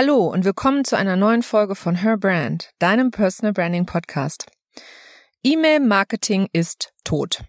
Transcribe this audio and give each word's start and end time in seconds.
Hallo 0.00 0.28
und 0.28 0.44
willkommen 0.44 0.84
zu 0.84 0.96
einer 0.96 1.16
neuen 1.16 1.42
Folge 1.42 1.74
von 1.74 1.96
Her 1.96 2.18
Brand, 2.18 2.70
deinem 2.78 3.10
Personal 3.10 3.52
Branding 3.52 3.84
Podcast. 3.84 4.46
E-Mail-Marketing 5.42 6.46
ist 6.52 6.92
tot. 7.02 7.40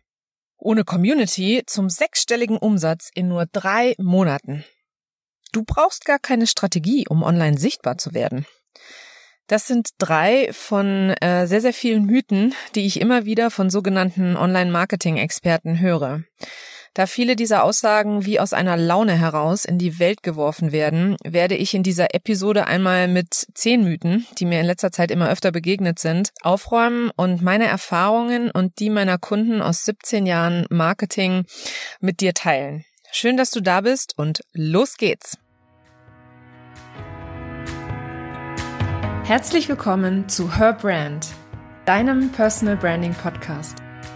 Ohne 0.57 0.83
Community 0.83 1.61
zum 1.67 1.89
sechsstelligen 1.91 2.57
Umsatz 2.57 3.11
in 3.13 3.27
nur 3.27 3.45
drei 3.45 3.93
Monaten. 3.99 4.65
Du 5.51 5.63
brauchst 5.63 6.05
gar 6.05 6.17
keine 6.17 6.47
Strategie, 6.47 7.05
um 7.07 7.21
online 7.21 7.59
sichtbar 7.59 7.99
zu 7.99 8.15
werden. 8.15 8.47
Das 9.45 9.67
sind 9.67 9.89
drei 9.99 10.51
von 10.51 11.11
äh, 11.21 11.45
sehr, 11.45 11.61
sehr 11.61 11.73
vielen 11.73 12.07
Mythen, 12.07 12.55
die 12.73 12.87
ich 12.87 12.99
immer 12.99 13.25
wieder 13.25 13.51
von 13.51 13.69
sogenannten 13.69 14.35
Online-Marketing-Experten 14.35 15.79
höre. 15.79 16.23
Da 16.93 17.05
viele 17.05 17.35
dieser 17.35 17.63
Aussagen 17.63 18.25
wie 18.25 18.39
aus 18.39 18.53
einer 18.53 18.75
Laune 18.75 19.13
heraus 19.13 19.65
in 19.65 19.77
die 19.77 19.99
Welt 19.99 20.23
geworfen 20.23 20.71
werden, 20.71 21.17
werde 21.23 21.55
ich 21.55 21.73
in 21.73 21.83
dieser 21.83 22.15
Episode 22.15 22.67
einmal 22.67 23.07
mit 23.07 23.47
zehn 23.53 23.83
Mythen, 23.83 24.25
die 24.39 24.45
mir 24.45 24.59
in 24.59 24.65
letzter 24.65 24.91
Zeit 24.91 25.11
immer 25.11 25.29
öfter 25.29 25.51
begegnet 25.51 25.99
sind, 25.99 26.31
aufräumen 26.41 27.11
und 27.15 27.41
meine 27.41 27.67
Erfahrungen 27.67 28.49
und 28.49 28.79
die 28.79 28.89
meiner 28.89 29.17
Kunden 29.17 29.61
aus 29.61 29.83
17 29.83 30.25
Jahren 30.25 30.65
Marketing 30.69 31.45
mit 31.99 32.21
dir 32.21 32.33
teilen. 32.33 32.83
Schön, 33.11 33.37
dass 33.37 33.51
du 33.51 33.61
da 33.61 33.81
bist 33.81 34.17
und 34.17 34.41
los 34.53 34.97
geht's! 34.97 35.37
Herzlich 39.25 39.69
willkommen 39.69 40.27
zu 40.27 40.57
Her 40.57 40.73
Brand, 40.73 41.27
deinem 41.85 42.31
Personal 42.31 42.77
Branding 42.77 43.13
Podcast. 43.13 43.83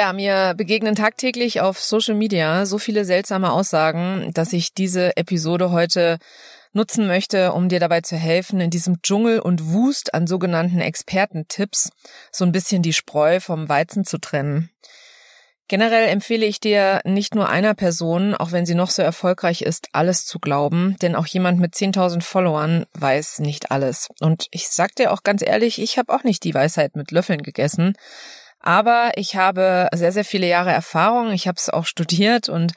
Ja, 0.00 0.14
mir 0.14 0.54
begegnen 0.56 0.94
tagtäglich 0.94 1.60
auf 1.60 1.78
Social 1.78 2.14
Media 2.14 2.64
so 2.64 2.78
viele 2.78 3.04
seltsame 3.04 3.52
Aussagen, 3.52 4.30
dass 4.32 4.54
ich 4.54 4.72
diese 4.72 5.14
Episode 5.18 5.72
heute 5.72 6.16
nutzen 6.72 7.06
möchte, 7.06 7.52
um 7.52 7.68
dir 7.68 7.80
dabei 7.80 8.00
zu 8.00 8.16
helfen, 8.16 8.62
in 8.62 8.70
diesem 8.70 9.02
Dschungel 9.02 9.40
und 9.40 9.74
Wust 9.74 10.14
an 10.14 10.26
sogenannten 10.26 10.80
Expertentipps 10.80 11.90
so 12.32 12.46
ein 12.46 12.52
bisschen 12.52 12.80
die 12.80 12.94
Spreu 12.94 13.40
vom 13.40 13.68
Weizen 13.68 14.06
zu 14.06 14.16
trennen. 14.16 14.70
Generell 15.68 16.08
empfehle 16.08 16.46
ich 16.46 16.60
dir, 16.60 17.02
nicht 17.04 17.34
nur 17.34 17.50
einer 17.50 17.74
Person, 17.74 18.34
auch 18.34 18.52
wenn 18.52 18.64
sie 18.64 18.74
noch 18.74 18.88
so 18.88 19.02
erfolgreich 19.02 19.60
ist, 19.60 19.88
alles 19.92 20.24
zu 20.24 20.38
glauben, 20.38 20.96
denn 21.02 21.14
auch 21.14 21.26
jemand 21.26 21.60
mit 21.60 21.74
10.000 21.74 22.22
Followern 22.22 22.86
weiß 22.94 23.40
nicht 23.40 23.70
alles. 23.70 24.08
Und 24.18 24.46
ich 24.50 24.70
sag 24.70 24.94
dir 24.94 25.12
auch 25.12 25.24
ganz 25.24 25.42
ehrlich, 25.42 25.78
ich 25.78 25.98
habe 25.98 26.14
auch 26.14 26.24
nicht 26.24 26.42
die 26.44 26.54
Weisheit 26.54 26.96
mit 26.96 27.10
Löffeln 27.10 27.42
gegessen. 27.42 27.92
Aber 28.60 29.12
ich 29.16 29.36
habe 29.36 29.88
sehr, 29.92 30.12
sehr 30.12 30.24
viele 30.24 30.46
Jahre 30.46 30.70
Erfahrung. 30.70 31.32
Ich 31.32 31.48
habe 31.48 31.56
es 31.56 31.70
auch 31.70 31.86
studiert 31.86 32.48
und 32.48 32.72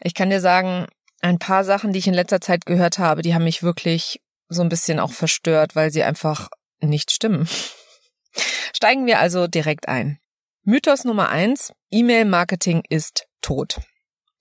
ich 0.00 0.14
kann 0.14 0.30
dir 0.30 0.40
sagen, 0.40 0.86
ein 1.20 1.38
paar 1.38 1.64
Sachen, 1.64 1.92
die 1.92 1.98
ich 1.98 2.06
in 2.06 2.14
letzter 2.14 2.40
Zeit 2.40 2.64
gehört 2.66 2.98
habe, 2.98 3.22
die 3.22 3.34
haben 3.34 3.44
mich 3.44 3.62
wirklich 3.62 4.20
so 4.48 4.62
ein 4.62 4.68
bisschen 4.68 5.00
auch 5.00 5.10
verstört, 5.10 5.74
weil 5.74 5.90
sie 5.90 6.04
einfach 6.04 6.48
nicht 6.80 7.10
stimmen. 7.10 7.48
Steigen 8.72 9.06
wir 9.06 9.18
also 9.18 9.48
direkt 9.48 9.88
ein. 9.88 10.18
Mythos 10.62 11.04
Nummer 11.04 11.28
eins, 11.30 11.72
E-Mail-Marketing 11.90 12.82
ist 12.88 13.26
tot. 13.40 13.80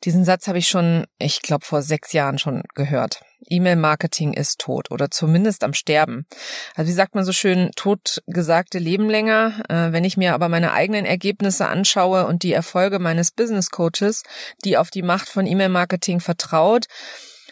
Diesen 0.03 0.23
Satz 0.23 0.47
habe 0.47 0.59
ich 0.59 0.67
schon, 0.67 1.05
ich 1.17 1.41
glaube, 1.41 1.65
vor 1.65 1.81
sechs 1.81 2.13
Jahren 2.13 2.37
schon 2.37 2.63
gehört. 2.75 3.21
E-Mail-Marketing 3.49 4.33
ist 4.33 4.59
tot 4.59 4.91
oder 4.91 5.09
zumindest 5.09 5.63
am 5.63 5.73
Sterben. 5.73 6.25
Also 6.75 6.89
wie 6.89 6.95
sagt 6.95 7.15
man 7.15 7.23
so 7.23 7.31
schön, 7.31 7.71
totgesagte 7.75 8.79
leben 8.79 9.09
länger. 9.09 9.63
Äh, 9.69 9.91
wenn 9.91 10.03
ich 10.03 10.17
mir 10.17 10.33
aber 10.33 10.49
meine 10.49 10.73
eigenen 10.73 11.05
Ergebnisse 11.05 11.67
anschaue 11.67 12.25
und 12.27 12.43
die 12.43 12.53
Erfolge 12.53 12.99
meines 12.99 13.31
Business 13.31 13.69
Coaches, 13.69 14.23
die 14.63 14.77
auf 14.77 14.89
die 14.89 15.03
Macht 15.03 15.29
von 15.29 15.47
E-Mail-Marketing 15.47 16.19
vertraut, 16.19 16.85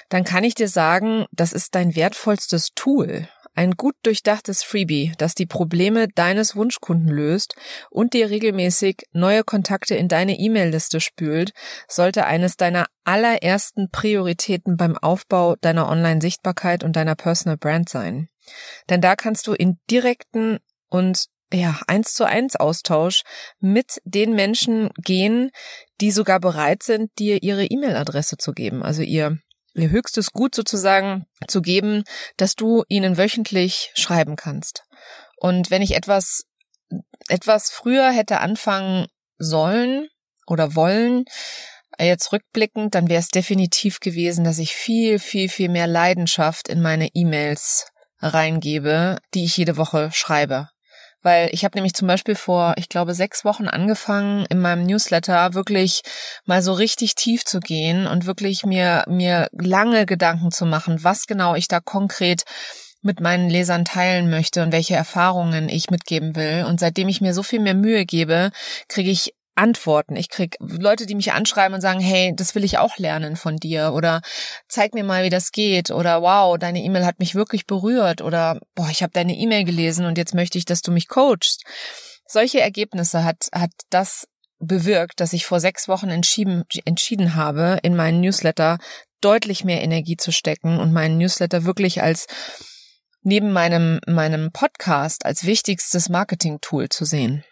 dann 0.09 0.23
kann 0.23 0.43
ich 0.43 0.55
dir 0.55 0.67
sagen, 0.67 1.25
das 1.31 1.51
ist 1.51 1.75
dein 1.75 1.95
wertvollstes 1.95 2.69
Tool. 2.75 3.27
Ein 3.57 3.71
gut 3.71 3.95
durchdachtes 4.03 4.63
Freebie, 4.63 5.13
das 5.17 5.33
die 5.33 5.45
Probleme 5.45 6.09
deines 6.09 6.57
Wunschkunden 6.57 7.07
löst 7.07 7.55
und 7.89 8.13
dir 8.13 8.29
regelmäßig 8.29 9.03
neue 9.13 9.45
Kontakte 9.45 9.95
in 9.95 10.09
deine 10.09 10.37
E-Mail-Liste 10.37 10.99
spült, 10.99 11.51
sollte 11.87 12.25
eines 12.25 12.57
deiner 12.57 12.85
allerersten 13.05 13.89
Prioritäten 13.91 14.75
beim 14.75 14.97
Aufbau 14.97 15.55
deiner 15.55 15.87
Online-Sichtbarkeit 15.87 16.83
und 16.83 16.97
deiner 16.97 17.15
Personal 17.15 17.57
Brand 17.57 17.87
sein. 17.87 18.27
Denn 18.89 18.99
da 18.99 19.15
kannst 19.15 19.47
du 19.47 19.53
in 19.53 19.79
direkten 19.89 20.59
und 20.89 21.27
ja, 21.53 21.79
eins 21.87 22.13
zu 22.13 22.25
eins 22.25 22.57
Austausch 22.57 23.21
mit 23.59 24.01
den 24.03 24.33
Menschen 24.33 24.89
gehen, 24.97 25.51
die 26.01 26.11
sogar 26.11 26.41
bereit 26.41 26.83
sind, 26.83 27.11
dir 27.19 27.41
ihre 27.41 27.65
E-Mail-Adresse 27.65 28.35
zu 28.37 28.51
geben, 28.51 28.83
also 28.83 29.01
ihr 29.01 29.37
ihr 29.75 29.89
höchstes 29.89 30.31
Gut 30.31 30.55
sozusagen 30.55 31.25
zu 31.47 31.61
geben, 31.61 32.03
dass 32.37 32.55
du 32.55 32.83
ihnen 32.87 33.17
wöchentlich 33.17 33.91
schreiben 33.95 34.35
kannst. 34.35 34.83
Und 35.37 35.69
wenn 35.69 35.81
ich 35.81 35.95
etwas, 35.95 36.45
etwas 37.27 37.69
früher 37.69 38.11
hätte 38.11 38.39
anfangen 38.39 39.07
sollen 39.37 40.07
oder 40.47 40.75
wollen, 40.75 41.25
jetzt 41.99 42.31
rückblickend, 42.31 42.95
dann 42.95 43.09
wäre 43.09 43.19
es 43.19 43.29
definitiv 43.29 43.99
gewesen, 43.99 44.43
dass 44.43 44.59
ich 44.59 44.75
viel, 44.75 45.19
viel, 45.19 45.49
viel 45.49 45.69
mehr 45.69 45.87
Leidenschaft 45.87 46.67
in 46.67 46.81
meine 46.81 47.09
E-Mails 47.13 47.87
reingebe, 48.19 49.17
die 49.33 49.45
ich 49.45 49.57
jede 49.57 49.77
Woche 49.77 50.09
schreibe. 50.11 50.69
Weil 51.25 51.49
ich 51.53 51.65
habe 51.65 51.75
nämlich 51.75 51.95
zum 51.95 52.07
Beispiel 52.07 52.35
vor, 52.35 52.75
ich 52.77 52.87
glaube, 52.87 53.15
sechs 53.15 53.43
Wochen 53.45 53.67
angefangen, 53.67 54.45
in 54.51 54.59
meinem 54.59 54.85
Newsletter 54.85 55.55
wirklich 55.55 56.03
mal 56.45 56.61
so 56.61 56.71
richtig 56.71 57.15
tief 57.15 57.43
zu 57.45 57.59
gehen 57.59 58.05
und 58.05 58.27
wirklich 58.27 58.63
mir, 58.63 59.03
mir 59.07 59.47
lange 59.51 60.05
Gedanken 60.05 60.51
zu 60.51 60.67
machen, 60.67 61.03
was 61.03 61.25
genau 61.25 61.55
ich 61.55 61.67
da 61.67 61.79
konkret 61.79 62.43
mit 63.01 63.21
meinen 63.21 63.49
Lesern 63.49 63.85
teilen 63.85 64.29
möchte 64.29 64.61
und 64.61 64.71
welche 64.71 64.93
Erfahrungen 64.93 65.67
ich 65.67 65.89
mitgeben 65.89 66.35
will. 66.35 66.63
Und 66.67 66.79
seitdem 66.79 67.07
ich 67.07 67.21
mir 67.21 67.33
so 67.33 67.41
viel 67.41 67.59
mehr 67.59 67.73
Mühe 67.73 68.05
gebe, 68.05 68.51
kriege 68.87 69.09
ich 69.09 69.33
Antworten. 69.55 70.15
Ich 70.15 70.29
krieg 70.29 70.57
Leute, 70.59 71.05
die 71.05 71.15
mich 71.15 71.31
anschreiben 71.33 71.75
und 71.75 71.81
sagen, 71.81 71.99
hey, 71.99 72.33
das 72.35 72.55
will 72.55 72.63
ich 72.63 72.77
auch 72.77 72.97
lernen 72.97 73.35
von 73.35 73.57
dir 73.57 73.93
oder 73.93 74.21
zeig 74.67 74.93
mir 74.93 75.03
mal, 75.03 75.23
wie 75.23 75.29
das 75.29 75.51
geht 75.51 75.91
oder 75.91 76.21
wow, 76.21 76.57
deine 76.57 76.83
E-Mail 76.83 77.05
hat 77.05 77.19
mich 77.19 77.35
wirklich 77.35 77.65
berührt 77.65 78.21
oder 78.21 78.59
boah, 78.75 78.89
ich 78.89 79.01
habe 79.01 79.13
deine 79.13 79.35
E-Mail 79.35 79.63
gelesen 79.63 80.05
und 80.05 80.17
jetzt 80.17 80.33
möchte 80.35 80.57
ich, 80.57 80.65
dass 80.65 80.81
du 80.81 80.91
mich 80.91 81.07
coachst. 81.07 81.63
Solche 82.27 82.61
Ergebnisse 82.61 83.23
hat 83.23 83.47
hat 83.53 83.71
das 83.89 84.27
bewirkt, 84.59 85.19
dass 85.19 85.33
ich 85.33 85.45
vor 85.45 85.59
sechs 85.59 85.87
Wochen 85.87 86.09
entschieden, 86.09 86.63
entschieden 86.85 87.35
habe, 87.35 87.79
in 87.83 87.95
meinen 87.95 88.21
Newsletter 88.21 88.77
deutlich 89.21 89.63
mehr 89.63 89.81
Energie 89.81 90.17
zu 90.17 90.31
stecken 90.31 90.79
und 90.79 90.93
meinen 90.93 91.17
Newsletter 91.17 91.65
wirklich 91.65 92.01
als 92.01 92.27
neben 93.21 93.51
meinem 93.51 93.99
meinem 94.07 94.51
Podcast 94.51 95.25
als 95.25 95.45
wichtigstes 95.45 96.09
Marketing-Tool 96.09 96.89
zu 96.89 97.05
sehen. 97.05 97.43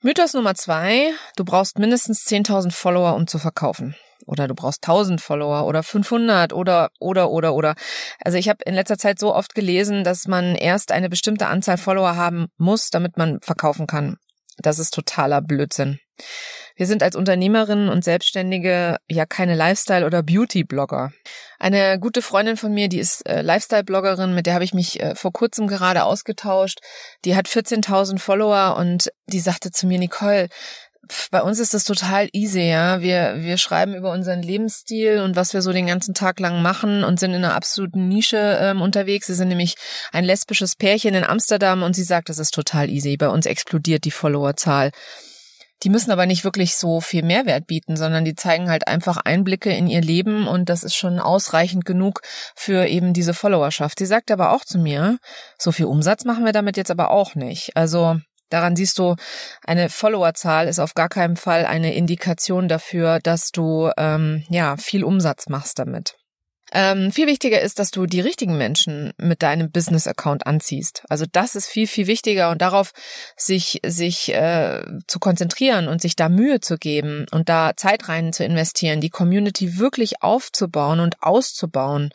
Mythos 0.00 0.32
Nummer 0.32 0.54
zwei, 0.54 1.12
du 1.34 1.44
brauchst 1.44 1.80
mindestens 1.80 2.24
10.000 2.24 2.70
Follower, 2.70 3.16
um 3.16 3.26
zu 3.26 3.40
verkaufen. 3.40 3.96
Oder 4.26 4.46
du 4.46 4.54
brauchst 4.54 4.84
1000 4.84 5.20
Follower 5.20 5.66
oder 5.66 5.82
500 5.82 6.52
oder, 6.52 6.90
oder, 7.00 7.30
oder, 7.30 7.52
oder. 7.54 7.74
Also 8.22 8.38
ich 8.38 8.48
habe 8.48 8.60
in 8.64 8.74
letzter 8.74 8.96
Zeit 8.96 9.18
so 9.18 9.34
oft 9.34 9.56
gelesen, 9.56 10.04
dass 10.04 10.28
man 10.28 10.54
erst 10.54 10.92
eine 10.92 11.08
bestimmte 11.08 11.48
Anzahl 11.48 11.78
Follower 11.78 12.14
haben 12.14 12.46
muss, 12.58 12.90
damit 12.90 13.16
man 13.16 13.40
verkaufen 13.40 13.88
kann. 13.88 14.18
Das 14.58 14.78
ist 14.78 14.94
totaler 14.94 15.40
Blödsinn. 15.40 15.98
Wir 16.78 16.86
sind 16.86 17.02
als 17.02 17.16
Unternehmerinnen 17.16 17.88
und 17.88 18.04
Selbstständige 18.04 18.98
ja 19.08 19.26
keine 19.26 19.56
Lifestyle- 19.56 20.06
oder 20.06 20.22
Beauty-Blogger. 20.22 21.12
Eine 21.58 21.98
gute 21.98 22.22
Freundin 22.22 22.56
von 22.56 22.72
mir, 22.72 22.88
die 22.88 23.00
ist 23.00 23.28
äh, 23.28 23.42
Lifestyle-Bloggerin, 23.42 24.32
mit 24.32 24.46
der 24.46 24.54
habe 24.54 24.62
ich 24.62 24.74
mich 24.74 25.00
äh, 25.00 25.16
vor 25.16 25.32
kurzem 25.32 25.66
gerade 25.66 26.04
ausgetauscht. 26.04 26.78
Die 27.24 27.34
hat 27.34 27.48
14.000 27.48 28.20
Follower 28.20 28.76
und 28.78 29.10
die 29.26 29.40
sagte 29.40 29.72
zu 29.72 29.88
mir, 29.88 29.98
Nicole, 29.98 30.48
bei 31.32 31.42
uns 31.42 31.58
ist 31.58 31.74
das 31.74 31.82
total 31.82 32.28
easy, 32.32 32.68
ja. 32.68 33.00
Wir, 33.00 33.38
wir 33.38 33.56
schreiben 33.56 33.94
über 33.94 34.12
unseren 34.12 34.42
Lebensstil 34.42 35.18
und 35.18 35.34
was 35.34 35.54
wir 35.54 35.62
so 35.62 35.72
den 35.72 35.88
ganzen 35.88 36.14
Tag 36.14 36.38
lang 36.38 36.62
machen 36.62 37.02
und 37.02 37.18
sind 37.18 37.32
in 37.32 37.44
einer 37.44 37.54
absoluten 37.54 38.06
Nische 38.06 38.58
ähm, 38.60 38.82
unterwegs. 38.82 39.26
Sie 39.26 39.34
sind 39.34 39.48
nämlich 39.48 39.74
ein 40.12 40.24
lesbisches 40.24 40.76
Pärchen 40.76 41.14
in 41.14 41.24
Amsterdam 41.24 41.82
und 41.82 41.96
sie 41.96 42.04
sagt, 42.04 42.28
das 42.28 42.38
ist 42.38 42.54
total 42.54 42.88
easy. 42.88 43.16
Bei 43.16 43.30
uns 43.30 43.46
explodiert 43.46 44.04
die 44.04 44.12
Followerzahl. 44.12 44.92
Die 45.82 45.90
müssen 45.90 46.10
aber 46.10 46.26
nicht 46.26 46.44
wirklich 46.44 46.76
so 46.76 47.00
viel 47.00 47.22
Mehrwert 47.22 47.66
bieten, 47.66 47.96
sondern 47.96 48.24
die 48.24 48.34
zeigen 48.34 48.70
halt 48.70 48.88
einfach 48.88 49.16
Einblicke 49.18 49.70
in 49.70 49.86
ihr 49.86 50.00
Leben 50.00 50.48
und 50.48 50.68
das 50.68 50.82
ist 50.82 50.96
schon 50.96 51.20
ausreichend 51.20 51.84
genug 51.84 52.22
für 52.56 52.86
eben 52.86 53.12
diese 53.12 53.34
Followerschaft. 53.34 53.98
Sie 53.98 54.06
sagt 54.06 54.30
aber 54.30 54.52
auch 54.52 54.64
zu 54.64 54.78
mir, 54.78 55.18
so 55.56 55.72
viel 55.72 55.86
Umsatz 55.86 56.24
machen 56.24 56.44
wir 56.44 56.52
damit 56.52 56.76
jetzt 56.76 56.90
aber 56.90 57.10
auch 57.10 57.34
nicht. 57.34 57.76
Also 57.76 58.16
Daran 58.50 58.76
siehst 58.76 58.98
du, 58.98 59.14
eine 59.64 59.90
Followerzahl 59.90 60.68
ist 60.68 60.78
auf 60.78 60.94
gar 60.94 61.08
keinen 61.08 61.36
Fall 61.36 61.66
eine 61.66 61.94
Indikation 61.94 62.68
dafür, 62.68 63.20
dass 63.20 63.50
du 63.50 63.90
ähm, 63.98 64.44
ja 64.48 64.76
viel 64.78 65.04
Umsatz 65.04 65.48
machst 65.48 65.78
damit. 65.78 66.17
Ähm, 66.72 67.12
viel 67.12 67.26
wichtiger 67.26 67.60
ist, 67.60 67.78
dass 67.78 67.90
du 67.90 68.06
die 68.06 68.20
richtigen 68.20 68.58
Menschen 68.58 69.12
mit 69.16 69.42
deinem 69.42 69.70
Business-Account 69.70 70.46
anziehst. 70.46 71.02
Also 71.08 71.24
das 71.30 71.54
ist 71.54 71.66
viel, 71.66 71.86
viel 71.86 72.06
wichtiger 72.06 72.50
und 72.50 72.60
darauf 72.60 72.92
sich, 73.36 73.80
sich 73.86 74.32
äh, 74.34 74.82
zu 75.06 75.18
konzentrieren 75.18 75.88
und 75.88 76.02
sich 76.02 76.16
da 76.16 76.28
Mühe 76.28 76.60
zu 76.60 76.76
geben 76.76 77.26
und 77.30 77.48
da 77.48 77.72
Zeit 77.76 78.08
rein 78.08 78.32
zu 78.32 78.44
investieren, 78.44 79.00
die 79.00 79.10
Community 79.10 79.78
wirklich 79.78 80.22
aufzubauen 80.22 81.00
und 81.00 81.22
auszubauen. 81.22 82.10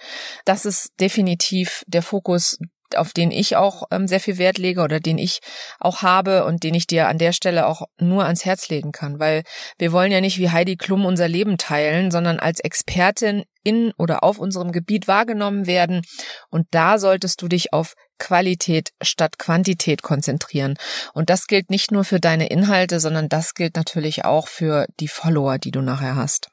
Das 0.46 0.66
ist 0.66 0.92
definitiv 1.00 1.84
der 1.88 2.04
Fokus, 2.04 2.58
auf 2.98 3.14
den 3.14 3.32
ich 3.32 3.56
auch 3.56 3.84
ähm, 3.92 4.08
sehr 4.08 4.20
viel 4.20 4.38
Wert 4.38 4.58
lege 4.58 4.82
oder 4.82 5.00
den 5.00 5.18
ich 5.18 5.40
auch 5.80 6.02
habe 6.02 6.46
und 6.46 6.64
den 6.64 6.74
ich 6.74 6.88
dir 6.88 7.08
an 7.08 7.18
der 7.18 7.34
Stelle 7.34 7.68
auch 7.68 7.84
nur 8.00 8.26
ans 8.26 8.46
Herz 8.46 8.70
legen 8.70 8.92
kann, 8.92 9.20
weil 9.20 9.44
wir 9.78 9.92
wollen 9.92 10.12
ja 10.12 10.22
nicht 10.22 10.40
wie 10.40 10.50
Heidi 10.50 10.76
Klum 10.76 11.06
unser 11.06 11.28
Leben 11.28 11.58
teilen, 11.58 12.12
sondern 12.12 12.40
als 12.40 12.60
Expertin 12.60 13.44
in 13.64 13.94
oder 13.98 14.24
auf 14.24 14.40
unserem 14.40 14.72
Gebiet 14.72 15.08
wahrgenommen 15.08 15.68
werden 15.68 16.02
und 16.50 16.68
da 16.72 17.00
solltest 17.00 17.42
du 17.42 17.48
dich 17.48 17.74
auf 17.74 17.94
Qualität 18.20 18.92
statt 19.02 19.38
Quantität 19.38 20.02
konzentrieren. 20.02 20.76
Und 21.14 21.30
das 21.30 21.48
gilt 21.48 21.70
nicht 21.70 21.92
nur 21.92 22.04
für 22.04 22.20
deine 22.20 22.48
Inhalte, 22.48 23.00
sondern 23.00 23.28
das 23.28 23.54
gilt 23.54 23.76
natürlich 23.76 24.24
auch 24.24 24.48
für 24.48 24.86
die 25.00 25.08
Follower, 25.08 25.58
die 25.58 25.72
du 25.72 25.82
nachher 25.82 26.16
hast. 26.16 26.50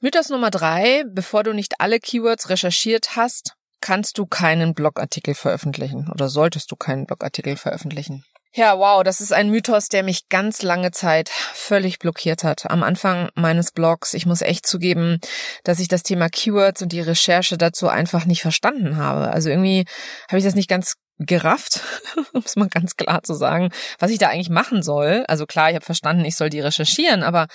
Mythos 0.00 0.28
Nummer 0.28 0.50
drei, 0.50 1.02
bevor 1.12 1.42
du 1.42 1.52
nicht 1.52 1.80
alle 1.80 1.98
Keywords 1.98 2.50
recherchiert 2.50 3.16
hast, 3.16 3.54
kannst 3.80 4.18
du 4.18 4.26
keinen 4.26 4.74
Blogartikel 4.74 5.34
veröffentlichen 5.34 6.10
oder 6.12 6.28
solltest 6.28 6.70
du 6.70 6.76
keinen 6.76 7.06
Blogartikel 7.06 7.56
veröffentlichen. 7.56 8.24
Ja, 8.54 8.78
wow, 8.78 9.04
das 9.04 9.20
ist 9.20 9.32
ein 9.32 9.50
Mythos, 9.50 9.88
der 9.88 10.02
mich 10.02 10.28
ganz 10.30 10.62
lange 10.62 10.90
Zeit 10.90 11.28
völlig 11.28 11.98
blockiert 11.98 12.44
hat. 12.44 12.70
Am 12.70 12.82
Anfang 12.82 13.28
meines 13.34 13.72
Blogs, 13.72 14.14
ich 14.14 14.24
muss 14.24 14.40
echt 14.40 14.66
zugeben, 14.66 15.20
dass 15.64 15.80
ich 15.80 15.88
das 15.88 16.02
Thema 16.02 16.28
Keywords 16.28 16.82
und 16.82 16.92
die 16.92 17.02
Recherche 17.02 17.58
dazu 17.58 17.88
einfach 17.88 18.24
nicht 18.24 18.40
verstanden 18.40 18.96
habe. 18.96 19.30
Also 19.30 19.50
irgendwie 19.50 19.84
habe 20.28 20.38
ich 20.38 20.44
das 20.44 20.54
nicht 20.54 20.68
ganz 20.68 20.94
gerafft, 21.18 21.82
um 22.32 22.42
es 22.44 22.56
mal 22.56 22.68
ganz 22.68 22.96
klar 22.96 23.22
zu 23.22 23.34
sagen, 23.34 23.70
was 23.98 24.10
ich 24.10 24.18
da 24.18 24.28
eigentlich 24.28 24.50
machen 24.50 24.82
soll. 24.82 25.24
Also 25.28 25.46
klar, 25.46 25.68
ich 25.68 25.74
habe 25.74 25.84
verstanden, 25.84 26.24
ich 26.24 26.36
soll 26.36 26.48
die 26.48 26.60
recherchieren, 26.60 27.22
aber 27.22 27.48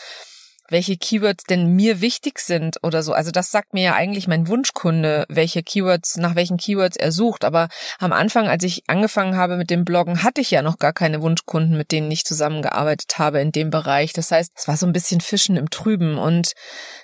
welche 0.70 0.98
Keywords 0.98 1.44
denn 1.44 1.76
mir 1.76 2.02
wichtig 2.02 2.40
sind 2.40 2.78
oder 2.84 3.04
so. 3.04 3.14
Also 3.14 3.32
das 3.32 3.52
sagt 3.52 3.74
mir 3.74 3.84
ja 3.84 3.94
eigentlich 3.96 4.28
mein 4.28 4.48
Wunschkunde, 4.48 5.26
welche 5.30 5.62
Keywords, 5.62 6.18
nach 6.18 6.36
welchen 6.36 6.58
Keywords 6.58 6.98
er 6.98 7.12
sucht. 7.12 7.44
Aber 7.44 7.68
am 8.00 8.14
Anfang, 8.14 8.48
als 8.48 8.64
ich 8.64 8.84
angefangen 8.88 9.36
habe 9.36 9.58
mit 9.58 9.70
dem 9.70 9.86
Bloggen, 9.86 10.24
hatte 10.24 10.42
ich 10.42 10.52
ja 10.52 10.62
noch 10.62 10.80
gar 10.80 10.94
keine 10.94 11.22
Wunschkunden, 11.22 11.78
mit 11.78 11.92
denen 11.92 12.10
ich 12.12 12.24
zusammengearbeitet 12.24 13.20
habe 13.20 13.42
in 13.42 13.52
dem 13.52 13.70
Bereich. 13.70 14.14
Das 14.14 14.32
heißt, 14.32 14.52
es 14.56 14.68
war 14.68 14.78
so 14.78 14.86
ein 14.86 14.94
bisschen 14.94 15.22
Fischen 15.22 15.58
im 15.58 15.70
Trüben. 15.70 16.18
Und 16.18 16.54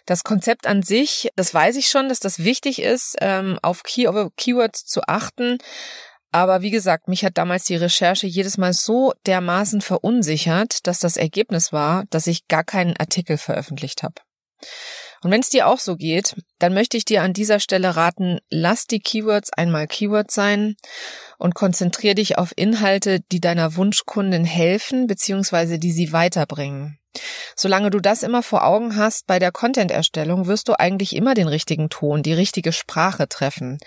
das 0.06 0.24
Konzept 0.24 0.66
an 0.66 0.82
sich, 0.82 1.30
das 1.36 1.54
weiß 1.54 1.76
ich 1.76 1.88
schon, 1.88 2.10
dass 2.10 2.20
das 2.20 2.40
wichtig 2.40 2.82
ist, 2.82 3.18
ähm, 3.20 3.60
auf 3.62 3.84
Key 3.84 4.08
Keywords 4.38 4.86
zu 4.86 5.02
achten. 5.08 5.58
Aber 6.32 6.62
wie 6.62 6.72
gesagt, 6.72 7.08
mich 7.08 7.26
hat 7.26 7.38
damals 7.38 7.66
die 7.66 7.76
Recherche 7.76 8.28
jedes 8.28 8.58
Mal 8.58 8.74
so 8.74 9.14
dermaßen 9.26 9.82
verunsichert, 9.82 10.86
dass 10.86 11.00
das 11.00 11.18
Ergebnis 11.18 11.74
war, 11.74 12.06
dass 12.12 12.28
ich 12.28 12.48
gar 12.48 12.64
keinen 12.64 12.96
Artikel 12.98 13.38
veröffentlicht 13.38 14.04
habe. 14.04 14.16
Und 15.22 15.32
wenn 15.32 15.42
es 15.42 15.50
dir 15.50 15.68
auch 15.68 15.80
so 15.80 15.98
geht, 15.98 16.36
dann 16.60 16.74
möchte 16.74 16.96
ich 16.96 17.04
dir 17.04 17.24
an 17.24 17.34
dieser 17.34 17.60
Stelle 17.60 17.96
raten, 17.96 18.40
lass 18.50 18.86
die 18.86 19.00
Keywords 19.00 19.52
einmal 19.52 19.88
Keywords 19.88 20.34
sein 20.34 20.76
und 21.38 21.56
konzentriere 21.56 22.16
dich 22.16 22.38
auf 22.38 22.54
Inhalte, 22.56 23.20
die 23.32 23.42
deiner 23.42 23.76
Wunschkundin 23.76 24.46
helfen 24.46 25.08
bzw. 25.08 25.78
die 25.78 25.92
sie 25.92 26.14
weiterbringen. 26.14 27.00
Solange 27.56 27.90
du 27.90 28.00
das 28.00 28.24
immer 28.24 28.44
vor 28.44 28.64
Augen 28.64 28.96
hast 28.96 29.28
bei 29.28 29.40
der 29.40 29.52
Content-Erstellung, 29.52 30.48
wirst 30.48 30.70
du 30.70 30.80
eigentlich 30.80 31.16
immer 31.16 31.34
den 31.34 31.48
richtigen 31.48 31.90
Ton, 31.90 32.24
die 32.24 32.34
richtige 32.34 32.72
Sprache 32.72 33.28
treffen. 33.28 33.80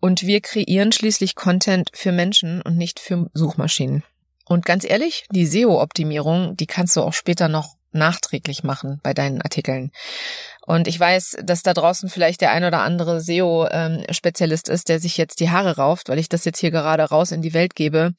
Und 0.00 0.22
wir 0.22 0.40
kreieren 0.40 0.92
schließlich 0.92 1.34
Content 1.34 1.90
für 1.92 2.12
Menschen 2.12 2.62
und 2.62 2.76
nicht 2.76 2.98
für 2.98 3.30
Suchmaschinen. 3.34 4.02
Und 4.46 4.64
ganz 4.64 4.84
ehrlich, 4.84 5.26
die 5.30 5.46
SEO-Optimierung, 5.46 6.56
die 6.56 6.66
kannst 6.66 6.96
du 6.96 7.02
auch 7.02 7.12
später 7.12 7.48
noch 7.48 7.76
nachträglich 7.92 8.62
machen 8.62 9.00
bei 9.02 9.14
deinen 9.14 9.42
Artikeln. 9.42 9.90
Und 10.66 10.88
ich 10.88 10.98
weiß, 10.98 11.38
dass 11.42 11.62
da 11.62 11.74
draußen 11.74 12.08
vielleicht 12.08 12.40
der 12.40 12.52
ein 12.52 12.64
oder 12.64 12.82
andere 12.82 13.20
SEO-Spezialist 13.20 14.68
ist, 14.68 14.88
der 14.88 15.00
sich 15.00 15.16
jetzt 15.16 15.40
die 15.40 15.50
Haare 15.50 15.76
rauft, 15.76 16.08
weil 16.08 16.18
ich 16.18 16.28
das 16.28 16.44
jetzt 16.44 16.58
hier 16.58 16.70
gerade 16.70 17.02
raus 17.04 17.32
in 17.32 17.42
die 17.42 17.54
Welt 17.54 17.74
gebe. 17.74 18.14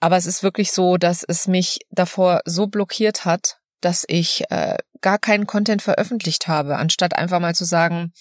Aber 0.00 0.16
es 0.16 0.26
ist 0.26 0.42
wirklich 0.42 0.72
so, 0.72 0.96
dass 0.96 1.24
es 1.26 1.48
mich 1.48 1.80
davor 1.90 2.40
so 2.44 2.66
blockiert 2.66 3.24
hat, 3.24 3.58
dass 3.84 4.04
ich 4.08 4.44
äh, 4.50 4.76
gar 5.00 5.18
keinen 5.18 5.46
Content 5.46 5.82
veröffentlicht 5.82 6.48
habe, 6.48 6.76
anstatt 6.76 7.16
einfach 7.16 7.40
mal 7.40 7.54
zu 7.54 7.64
sagen, 7.64 8.12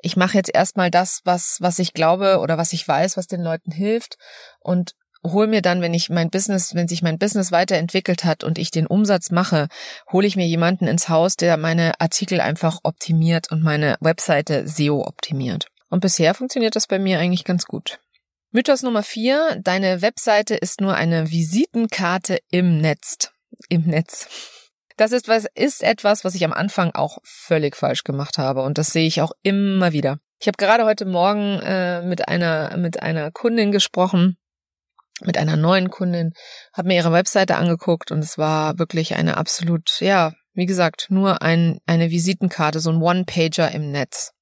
ich 0.00 0.16
mache 0.16 0.36
jetzt 0.36 0.54
erstmal 0.54 0.90
das, 0.90 1.20
was, 1.24 1.56
was 1.60 1.78
ich 1.78 1.94
glaube 1.94 2.38
oder 2.40 2.58
was 2.58 2.72
ich 2.72 2.86
weiß, 2.86 3.16
was 3.16 3.26
den 3.26 3.40
Leuten 3.40 3.70
hilft 3.70 4.18
und 4.60 4.94
hol 5.24 5.46
mir 5.46 5.62
dann, 5.62 5.80
wenn 5.80 5.94
ich 5.94 6.10
mein 6.10 6.30
Business, 6.30 6.74
wenn 6.74 6.88
sich 6.88 7.02
mein 7.02 7.18
Business 7.18 7.50
weiterentwickelt 7.50 8.24
hat 8.24 8.44
und 8.44 8.58
ich 8.58 8.70
den 8.70 8.86
Umsatz 8.86 9.30
mache, 9.30 9.68
hole 10.12 10.26
ich 10.26 10.36
mir 10.36 10.46
jemanden 10.46 10.86
ins 10.86 11.08
Haus, 11.08 11.36
der 11.36 11.56
meine 11.56 12.00
Artikel 12.00 12.40
einfach 12.40 12.80
optimiert 12.82 13.50
und 13.50 13.62
meine 13.62 13.96
Webseite 14.00 14.68
SEO 14.68 15.04
optimiert. 15.06 15.66
Und 15.90 16.00
bisher 16.00 16.34
funktioniert 16.34 16.76
das 16.76 16.86
bei 16.86 16.98
mir 16.98 17.18
eigentlich 17.18 17.44
ganz 17.44 17.64
gut. 17.64 17.98
Mythos 18.50 18.82
Nummer 18.82 19.02
vier, 19.02 19.58
deine 19.62 20.02
Webseite 20.02 20.54
ist 20.54 20.80
nur 20.80 20.94
eine 20.94 21.30
Visitenkarte 21.30 22.38
im 22.50 22.80
Netz. 22.80 23.30
Im 23.68 23.82
Netz. 23.82 24.67
Das 24.98 25.12
ist 25.12 25.28
was, 25.28 25.46
ist 25.54 25.84
etwas, 25.84 26.24
was 26.24 26.34
ich 26.34 26.44
am 26.44 26.52
Anfang 26.52 26.90
auch 26.92 27.18
völlig 27.22 27.76
falsch 27.76 28.02
gemacht 28.02 28.36
habe. 28.36 28.62
Und 28.62 28.78
das 28.78 28.88
sehe 28.88 29.06
ich 29.06 29.22
auch 29.22 29.30
immer 29.42 29.92
wieder. 29.92 30.18
Ich 30.40 30.48
habe 30.48 30.56
gerade 30.56 30.84
heute 30.84 31.06
Morgen 31.06 31.60
äh, 31.60 32.02
mit 32.02 32.26
einer, 32.26 32.76
mit 32.76 33.00
einer 33.00 33.30
Kundin 33.30 33.70
gesprochen, 33.70 34.38
mit 35.20 35.38
einer 35.38 35.56
neuen 35.56 35.90
Kundin, 35.90 36.32
habe 36.76 36.88
mir 36.88 36.96
ihre 36.96 37.12
Webseite 37.12 37.56
angeguckt 37.56 38.10
und 38.10 38.18
es 38.18 38.38
war 38.38 38.80
wirklich 38.80 39.14
eine 39.14 39.36
absolut, 39.36 40.00
ja, 40.00 40.32
wie 40.52 40.66
gesagt, 40.66 41.06
nur 41.10 41.42
ein, 41.42 41.78
eine 41.86 42.10
Visitenkarte, 42.10 42.80
so 42.80 42.90
ein 42.90 43.00
One-Pager 43.00 43.70
im 43.70 43.92
Netz. 43.92 44.32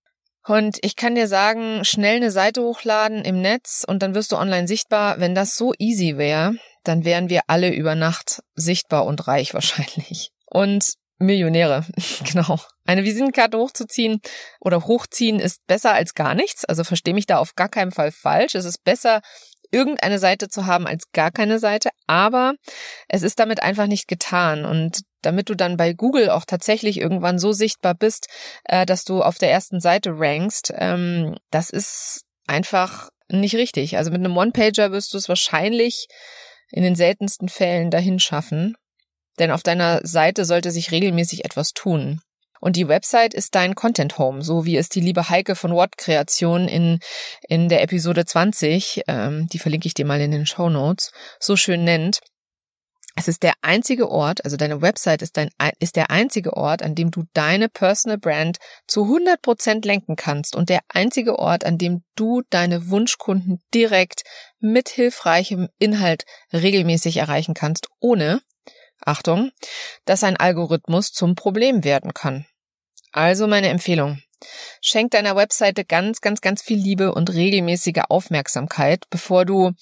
Und 0.46 0.78
ich 0.80 0.96
kann 0.96 1.14
dir 1.14 1.28
sagen, 1.28 1.84
schnell 1.84 2.16
eine 2.16 2.30
Seite 2.30 2.62
hochladen 2.62 3.26
im 3.26 3.42
Netz 3.42 3.84
und 3.86 4.02
dann 4.02 4.14
wirst 4.14 4.32
du 4.32 4.36
online 4.36 4.68
sichtbar. 4.68 5.20
Wenn 5.20 5.34
das 5.34 5.54
so 5.54 5.74
easy 5.78 6.16
wäre, 6.16 6.54
dann 6.82 7.04
wären 7.04 7.28
wir 7.28 7.42
alle 7.46 7.74
über 7.74 7.94
Nacht 7.94 8.42
sichtbar 8.54 9.04
und 9.04 9.26
reich 9.28 9.52
wahrscheinlich 9.52 10.30
und 10.46 10.94
Millionäre, 11.18 11.84
genau. 12.24 12.58
Eine 12.84 13.04
Visitenkarte 13.04 13.58
hochzuziehen 13.58 14.20
oder 14.60 14.86
hochziehen 14.86 15.40
ist 15.40 15.66
besser 15.66 15.92
als 15.92 16.14
gar 16.14 16.34
nichts. 16.34 16.64
Also 16.64 16.84
verstehe 16.84 17.14
mich 17.14 17.26
da 17.26 17.38
auf 17.38 17.54
gar 17.54 17.68
keinen 17.68 17.90
Fall 17.90 18.12
falsch. 18.12 18.54
Es 18.54 18.66
ist 18.66 18.84
besser, 18.84 19.22
irgendeine 19.70 20.18
Seite 20.18 20.48
zu 20.48 20.66
haben 20.66 20.86
als 20.86 21.10
gar 21.12 21.30
keine 21.30 21.58
Seite, 21.58 21.90
aber 22.06 22.54
es 23.08 23.22
ist 23.22 23.38
damit 23.38 23.62
einfach 23.62 23.86
nicht 23.86 24.08
getan. 24.08 24.64
Und 24.64 25.00
damit 25.22 25.48
du 25.48 25.54
dann 25.54 25.76
bei 25.76 25.92
Google 25.92 26.30
auch 26.30 26.44
tatsächlich 26.44 26.98
irgendwann 26.98 27.38
so 27.38 27.52
sichtbar 27.52 27.94
bist, 27.94 28.28
äh, 28.64 28.86
dass 28.86 29.04
du 29.04 29.22
auf 29.22 29.38
der 29.38 29.50
ersten 29.50 29.80
Seite 29.80 30.12
rankst, 30.14 30.72
ähm, 30.76 31.36
das 31.50 31.70
ist 31.70 32.22
einfach 32.46 33.08
nicht 33.28 33.56
richtig. 33.56 33.96
Also 33.96 34.10
mit 34.10 34.20
einem 34.20 34.36
One-Pager 34.36 34.92
wirst 34.92 35.12
du 35.12 35.18
es 35.18 35.28
wahrscheinlich 35.28 36.06
in 36.70 36.82
den 36.82 36.94
seltensten 36.94 37.48
Fällen 37.48 37.90
dahin 37.90 38.18
schaffen. 38.18 38.76
Denn 39.38 39.50
auf 39.50 39.62
deiner 39.62 40.00
Seite 40.02 40.44
sollte 40.44 40.70
sich 40.70 40.90
regelmäßig 40.90 41.44
etwas 41.44 41.72
tun. 41.72 42.20
Und 42.60 42.76
die 42.76 42.88
Website 42.88 43.34
ist 43.34 43.54
dein 43.54 43.74
Content 43.74 44.18
Home, 44.18 44.42
so 44.42 44.64
wie 44.64 44.76
es 44.76 44.88
die 44.88 45.00
liebe 45.00 45.28
Heike 45.28 45.54
von 45.54 45.72
Word 45.72 45.96
Kreation 45.98 46.68
in, 46.68 47.00
in 47.48 47.68
der 47.68 47.82
Episode 47.82 48.24
20, 48.24 49.02
ähm, 49.08 49.46
die 49.48 49.58
verlinke 49.58 49.86
ich 49.86 49.94
dir 49.94 50.06
mal 50.06 50.20
in 50.20 50.30
den 50.30 50.46
Show 50.46 50.70
Notes, 50.70 51.12
so 51.38 51.56
schön 51.56 51.84
nennt. 51.84 52.20
Es 53.18 53.28
ist 53.28 53.42
der 53.42 53.54
einzige 53.62 54.10
Ort, 54.10 54.44
also 54.44 54.58
deine 54.58 54.82
Website 54.82 55.22
ist, 55.22 55.38
dein, 55.38 55.48
ist 55.78 55.96
der 55.96 56.10
einzige 56.10 56.54
Ort, 56.54 56.82
an 56.82 56.94
dem 56.94 57.10
du 57.10 57.24
deine 57.32 57.70
Personal 57.70 58.18
Brand 58.18 58.58
zu 58.86 59.04
100 59.04 59.40
Prozent 59.40 59.86
lenken 59.86 60.16
kannst 60.16 60.54
und 60.54 60.68
der 60.68 60.80
einzige 60.88 61.38
Ort, 61.38 61.64
an 61.64 61.78
dem 61.78 62.02
du 62.14 62.42
deine 62.50 62.90
Wunschkunden 62.90 63.62
direkt 63.72 64.22
mit 64.60 64.90
hilfreichem 64.90 65.68
Inhalt 65.78 66.24
regelmäßig 66.52 67.16
erreichen 67.16 67.54
kannst, 67.54 67.88
ohne 68.00 68.42
Achtung, 69.06 69.50
dass 70.04 70.24
ein 70.24 70.36
Algorithmus 70.36 71.12
zum 71.12 71.34
Problem 71.34 71.84
werden 71.84 72.12
kann. 72.14 72.46
Also 73.12 73.46
meine 73.46 73.68
Empfehlung. 73.68 74.20
Schenk 74.82 75.12
deiner 75.12 75.36
Webseite 75.36 75.84
ganz, 75.84 76.20
ganz, 76.20 76.40
ganz 76.40 76.62
viel 76.62 76.78
Liebe 76.78 77.14
und 77.14 77.32
regelmäßige 77.32 78.02
Aufmerksamkeit, 78.08 79.04
bevor 79.08 79.44
du 79.44 79.72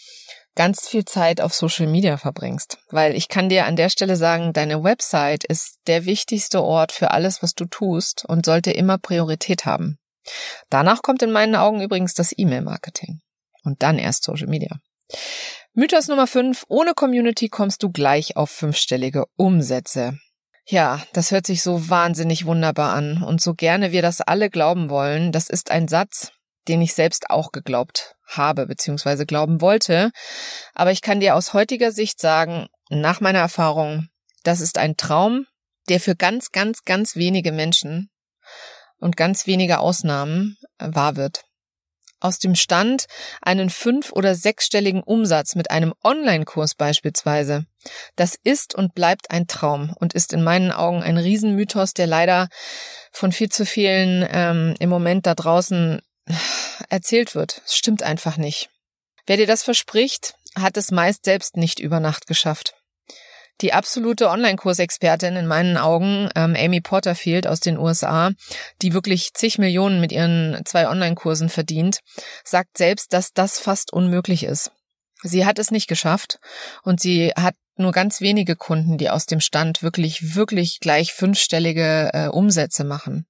ganz 0.54 0.88
viel 0.88 1.04
Zeit 1.04 1.40
auf 1.40 1.52
Social 1.54 1.86
Media 1.86 2.16
verbringst. 2.16 2.78
Weil 2.90 3.16
ich 3.16 3.28
kann 3.28 3.48
dir 3.48 3.66
an 3.66 3.76
der 3.76 3.88
Stelle 3.88 4.16
sagen, 4.16 4.52
deine 4.52 4.84
Website 4.84 5.44
ist 5.44 5.78
der 5.86 6.04
wichtigste 6.04 6.62
Ort 6.62 6.92
für 6.92 7.10
alles, 7.10 7.42
was 7.42 7.54
du 7.54 7.64
tust 7.64 8.24
und 8.24 8.46
sollte 8.46 8.70
immer 8.70 8.98
Priorität 8.98 9.64
haben. 9.64 9.98
Danach 10.70 11.02
kommt 11.02 11.22
in 11.22 11.32
meinen 11.32 11.56
Augen 11.56 11.80
übrigens 11.80 12.14
das 12.14 12.32
E-Mail-Marketing. 12.36 13.20
Und 13.64 13.82
dann 13.82 13.98
erst 13.98 14.24
Social 14.24 14.46
Media. 14.46 14.78
Mythos 15.76 16.06
Nummer 16.06 16.28
5. 16.28 16.66
Ohne 16.68 16.94
Community 16.94 17.48
kommst 17.48 17.82
du 17.82 17.90
gleich 17.90 18.36
auf 18.36 18.48
fünfstellige 18.48 19.24
Umsätze. 19.34 20.20
Ja, 20.66 21.02
das 21.14 21.32
hört 21.32 21.48
sich 21.48 21.62
so 21.62 21.90
wahnsinnig 21.90 22.46
wunderbar 22.46 22.94
an. 22.94 23.24
Und 23.24 23.40
so 23.40 23.54
gerne 23.54 23.90
wir 23.90 24.00
das 24.00 24.20
alle 24.20 24.50
glauben 24.50 24.88
wollen, 24.88 25.32
das 25.32 25.50
ist 25.50 25.72
ein 25.72 25.88
Satz, 25.88 26.30
den 26.68 26.80
ich 26.80 26.94
selbst 26.94 27.28
auch 27.28 27.50
geglaubt 27.50 28.14
habe, 28.24 28.66
beziehungsweise 28.66 29.26
glauben 29.26 29.60
wollte. 29.60 30.12
Aber 30.74 30.92
ich 30.92 31.02
kann 31.02 31.18
dir 31.18 31.34
aus 31.34 31.54
heutiger 31.54 31.90
Sicht 31.90 32.20
sagen, 32.20 32.68
nach 32.88 33.20
meiner 33.20 33.40
Erfahrung, 33.40 34.06
das 34.44 34.60
ist 34.60 34.78
ein 34.78 34.96
Traum, 34.96 35.44
der 35.88 35.98
für 35.98 36.14
ganz, 36.14 36.52
ganz, 36.52 36.84
ganz 36.84 37.16
wenige 37.16 37.50
Menschen 37.50 38.10
und 38.98 39.16
ganz 39.16 39.48
wenige 39.48 39.80
Ausnahmen 39.80 40.56
wahr 40.78 41.16
wird. 41.16 41.42
Aus 42.24 42.38
dem 42.38 42.54
Stand 42.54 43.04
einen 43.42 43.68
fünf- 43.68 44.10
oder 44.10 44.34
sechsstelligen 44.34 45.02
Umsatz 45.02 45.56
mit 45.56 45.70
einem 45.70 45.92
Online-Kurs 46.02 46.74
beispielsweise. 46.74 47.66
Das 48.16 48.34
ist 48.42 48.74
und 48.74 48.94
bleibt 48.94 49.30
ein 49.30 49.46
Traum 49.46 49.94
und 50.00 50.14
ist 50.14 50.32
in 50.32 50.42
meinen 50.42 50.72
Augen 50.72 51.02
ein 51.02 51.18
Riesenmythos, 51.18 51.92
der 51.92 52.06
leider 52.06 52.48
von 53.12 53.30
viel 53.30 53.50
zu 53.50 53.66
vielen 53.66 54.26
ähm, 54.30 54.74
im 54.78 54.88
Moment 54.88 55.26
da 55.26 55.34
draußen 55.34 56.00
erzählt 56.88 57.34
wird. 57.34 57.60
Es 57.66 57.74
stimmt 57.76 58.02
einfach 58.02 58.38
nicht. 58.38 58.70
Wer 59.26 59.36
dir 59.36 59.46
das 59.46 59.62
verspricht, 59.62 60.34
hat 60.56 60.78
es 60.78 60.90
meist 60.90 61.26
selbst 61.26 61.58
nicht 61.58 61.78
über 61.78 62.00
Nacht 62.00 62.26
geschafft. 62.26 62.74
Die 63.60 63.72
absolute 63.72 64.28
Online-Kursexpertin 64.28 65.36
in 65.36 65.46
meinen 65.46 65.76
Augen, 65.76 66.28
ähm, 66.34 66.56
Amy 66.58 66.80
Porterfield 66.80 67.46
aus 67.46 67.60
den 67.60 67.78
USA, 67.78 68.32
die 68.82 68.92
wirklich 68.92 69.32
zig 69.32 69.58
Millionen 69.58 70.00
mit 70.00 70.10
ihren 70.10 70.60
zwei 70.64 70.88
Online-Kursen 70.88 71.48
verdient, 71.48 72.00
sagt 72.44 72.78
selbst, 72.78 73.12
dass 73.12 73.32
das 73.32 73.58
fast 73.58 73.92
unmöglich 73.92 74.44
ist. 74.44 74.72
Sie 75.22 75.46
hat 75.46 75.58
es 75.58 75.70
nicht 75.70 75.88
geschafft 75.88 76.38
und 76.82 77.00
sie 77.00 77.32
hat 77.36 77.54
nur 77.76 77.92
ganz 77.92 78.20
wenige 78.20 78.56
Kunden, 78.56 78.98
die 78.98 79.10
aus 79.10 79.26
dem 79.26 79.40
Stand 79.40 79.82
wirklich, 79.82 80.34
wirklich 80.34 80.80
gleich 80.80 81.12
fünfstellige 81.12 82.10
äh, 82.12 82.28
Umsätze 82.28 82.84
machen. 82.84 83.26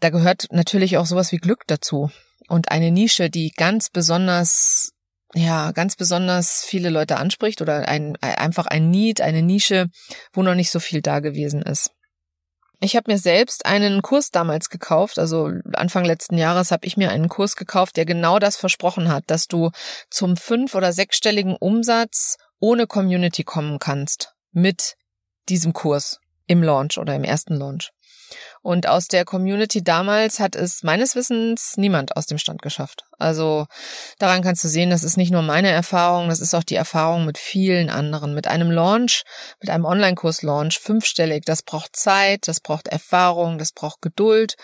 Da 0.00 0.10
gehört 0.10 0.46
natürlich 0.50 0.96
auch 0.96 1.06
sowas 1.06 1.30
wie 1.30 1.38
Glück 1.38 1.64
dazu 1.66 2.10
und 2.48 2.70
eine 2.70 2.90
Nische, 2.90 3.30
die 3.30 3.50
ganz 3.50 3.90
besonders 3.90 4.92
ja, 5.34 5.72
ganz 5.72 5.96
besonders 5.96 6.64
viele 6.64 6.90
Leute 6.90 7.16
anspricht 7.16 7.62
oder 7.62 7.88
ein, 7.88 8.16
einfach 8.20 8.66
ein 8.66 8.90
Need, 8.90 9.20
eine 9.20 9.42
Nische, 9.42 9.86
wo 10.32 10.42
noch 10.42 10.54
nicht 10.54 10.70
so 10.70 10.80
viel 10.80 11.02
da 11.02 11.20
gewesen 11.20 11.62
ist. 11.62 11.90
Ich 12.82 12.96
habe 12.96 13.12
mir 13.12 13.18
selbst 13.18 13.66
einen 13.66 14.00
Kurs 14.00 14.30
damals 14.30 14.70
gekauft, 14.70 15.18
also 15.18 15.50
Anfang 15.74 16.04
letzten 16.06 16.38
Jahres 16.38 16.70
habe 16.70 16.86
ich 16.86 16.96
mir 16.96 17.10
einen 17.10 17.28
Kurs 17.28 17.56
gekauft, 17.56 17.98
der 17.98 18.06
genau 18.06 18.38
das 18.38 18.56
versprochen 18.56 19.12
hat, 19.12 19.24
dass 19.26 19.46
du 19.46 19.70
zum 20.08 20.36
fünf- 20.38 20.74
oder 20.74 20.92
sechsstelligen 20.92 21.56
Umsatz 21.56 22.38
ohne 22.58 22.86
Community 22.86 23.44
kommen 23.44 23.78
kannst 23.78 24.32
mit 24.52 24.96
diesem 25.50 25.74
Kurs 25.74 26.20
im 26.46 26.62
Launch 26.62 26.96
oder 26.98 27.14
im 27.14 27.24
ersten 27.24 27.54
Launch. 27.54 27.90
Und 28.62 28.86
aus 28.86 29.08
der 29.08 29.24
Community 29.24 29.82
damals 29.82 30.40
hat 30.40 30.54
es 30.56 30.82
meines 30.82 31.14
Wissens 31.14 31.74
niemand 31.76 32.16
aus 32.16 32.26
dem 32.26 32.38
Stand 32.38 32.62
geschafft. 32.62 33.04
Also 33.18 33.66
daran 34.18 34.42
kannst 34.42 34.64
du 34.64 34.68
sehen, 34.68 34.90
das 34.90 35.02
ist 35.02 35.16
nicht 35.16 35.32
nur 35.32 35.42
meine 35.42 35.70
Erfahrung, 35.70 36.28
das 36.28 36.40
ist 36.40 36.54
auch 36.54 36.64
die 36.64 36.74
Erfahrung 36.74 37.26
mit 37.26 37.38
vielen 37.38 37.90
anderen. 37.90 38.34
Mit 38.34 38.48
einem 38.48 38.70
Launch, 38.70 39.22
mit 39.60 39.70
einem 39.70 39.84
Online-Kurs-Launch, 39.84 40.78
fünfstellig, 40.78 41.44
das 41.44 41.62
braucht 41.62 41.96
Zeit, 41.96 42.48
das 42.48 42.60
braucht 42.60 42.88
Erfahrung, 42.88 43.58
das 43.58 43.72
braucht 43.72 44.02
Geduld. 44.02 44.56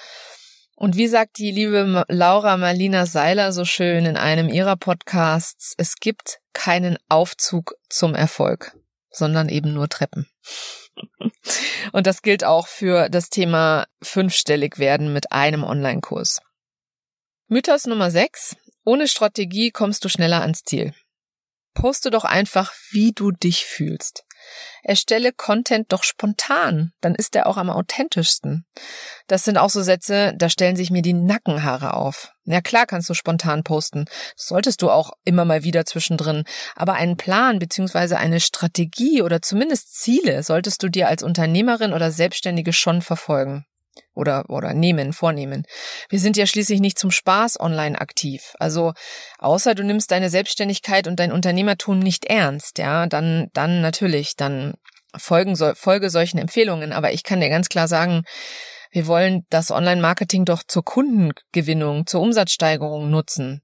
Und 0.78 0.94
wie 0.96 1.08
sagt 1.08 1.38
die 1.38 1.52
liebe 1.52 2.04
Laura 2.08 2.58
Marlina 2.58 3.06
Seiler 3.06 3.52
so 3.52 3.64
schön 3.64 4.04
in 4.04 4.18
einem 4.18 4.50
ihrer 4.50 4.76
Podcasts, 4.76 5.72
es 5.78 5.96
gibt 5.96 6.40
keinen 6.52 6.98
Aufzug 7.08 7.74
zum 7.88 8.14
Erfolg, 8.14 8.76
sondern 9.10 9.48
eben 9.48 9.72
nur 9.72 9.88
Treppen. 9.88 10.28
Und 11.92 12.06
das 12.06 12.22
gilt 12.22 12.44
auch 12.44 12.66
für 12.66 13.08
das 13.08 13.28
Thema 13.30 13.86
fünfstellig 14.02 14.78
werden 14.78 15.12
mit 15.12 15.32
einem 15.32 15.64
Online-Kurs. 15.64 16.40
Mythos 17.48 17.86
Nummer 17.86 18.10
6. 18.10 18.56
Ohne 18.84 19.08
Strategie 19.08 19.70
kommst 19.70 20.04
du 20.04 20.08
schneller 20.08 20.42
ans 20.42 20.62
Ziel. 20.62 20.94
Poste 21.74 22.10
doch 22.10 22.24
einfach, 22.24 22.72
wie 22.90 23.12
du 23.12 23.30
dich 23.30 23.66
fühlst. 23.66 24.24
Erstelle 24.82 25.32
Content 25.32 25.92
doch 25.92 26.04
spontan, 26.04 26.92
dann 27.00 27.14
ist 27.14 27.36
er 27.36 27.46
auch 27.46 27.56
am 27.56 27.70
authentischsten. 27.70 28.64
Das 29.26 29.44
sind 29.44 29.58
auch 29.58 29.70
so 29.70 29.82
Sätze, 29.82 30.34
da 30.36 30.48
stellen 30.48 30.76
sich 30.76 30.90
mir 30.90 31.02
die 31.02 31.12
Nackenhaare 31.12 31.94
auf. 31.94 32.32
Ja 32.46 32.60
klar 32.60 32.86
kannst 32.86 33.10
du 33.10 33.14
spontan 33.14 33.64
posten, 33.64 34.04
das 34.36 34.46
solltest 34.46 34.82
du 34.82 34.90
auch 34.90 35.12
immer 35.24 35.44
mal 35.44 35.64
wieder 35.64 35.84
zwischendrin, 35.84 36.44
aber 36.74 36.94
einen 36.94 37.16
Plan 37.16 37.58
beziehungsweise 37.58 38.18
eine 38.18 38.40
Strategie 38.40 39.22
oder 39.22 39.42
zumindest 39.42 39.94
Ziele 39.96 40.42
solltest 40.42 40.82
du 40.82 40.88
dir 40.88 41.08
als 41.08 41.22
Unternehmerin 41.22 41.92
oder 41.92 42.10
Selbstständige 42.10 42.72
schon 42.72 43.02
verfolgen 43.02 43.64
oder, 44.14 44.48
oder 44.48 44.74
nehmen, 44.74 45.12
vornehmen. 45.12 45.64
Wir 46.08 46.18
sind 46.18 46.36
ja 46.36 46.46
schließlich 46.46 46.80
nicht 46.80 46.98
zum 46.98 47.10
Spaß 47.10 47.60
online 47.60 48.00
aktiv. 48.00 48.54
Also, 48.58 48.92
außer 49.38 49.74
du 49.74 49.84
nimmst 49.84 50.10
deine 50.10 50.30
Selbstständigkeit 50.30 51.06
und 51.06 51.20
dein 51.20 51.32
Unternehmertum 51.32 51.98
nicht 51.98 52.24
ernst, 52.24 52.78
ja, 52.78 53.06
dann, 53.06 53.48
dann 53.52 53.80
natürlich, 53.80 54.36
dann 54.36 54.74
folgen, 55.16 55.56
folge 55.74 56.10
solchen 56.10 56.38
Empfehlungen. 56.38 56.92
Aber 56.92 57.12
ich 57.12 57.22
kann 57.22 57.40
dir 57.40 57.48
ganz 57.48 57.68
klar 57.68 57.88
sagen, 57.88 58.24
wir 58.96 59.06
wollen 59.08 59.44
das 59.50 59.70
Online-Marketing 59.70 60.46
doch 60.46 60.62
zur 60.66 60.82
Kundengewinnung, 60.82 62.06
zur 62.06 62.22
Umsatzsteigerung 62.22 63.10
nutzen. 63.10 63.60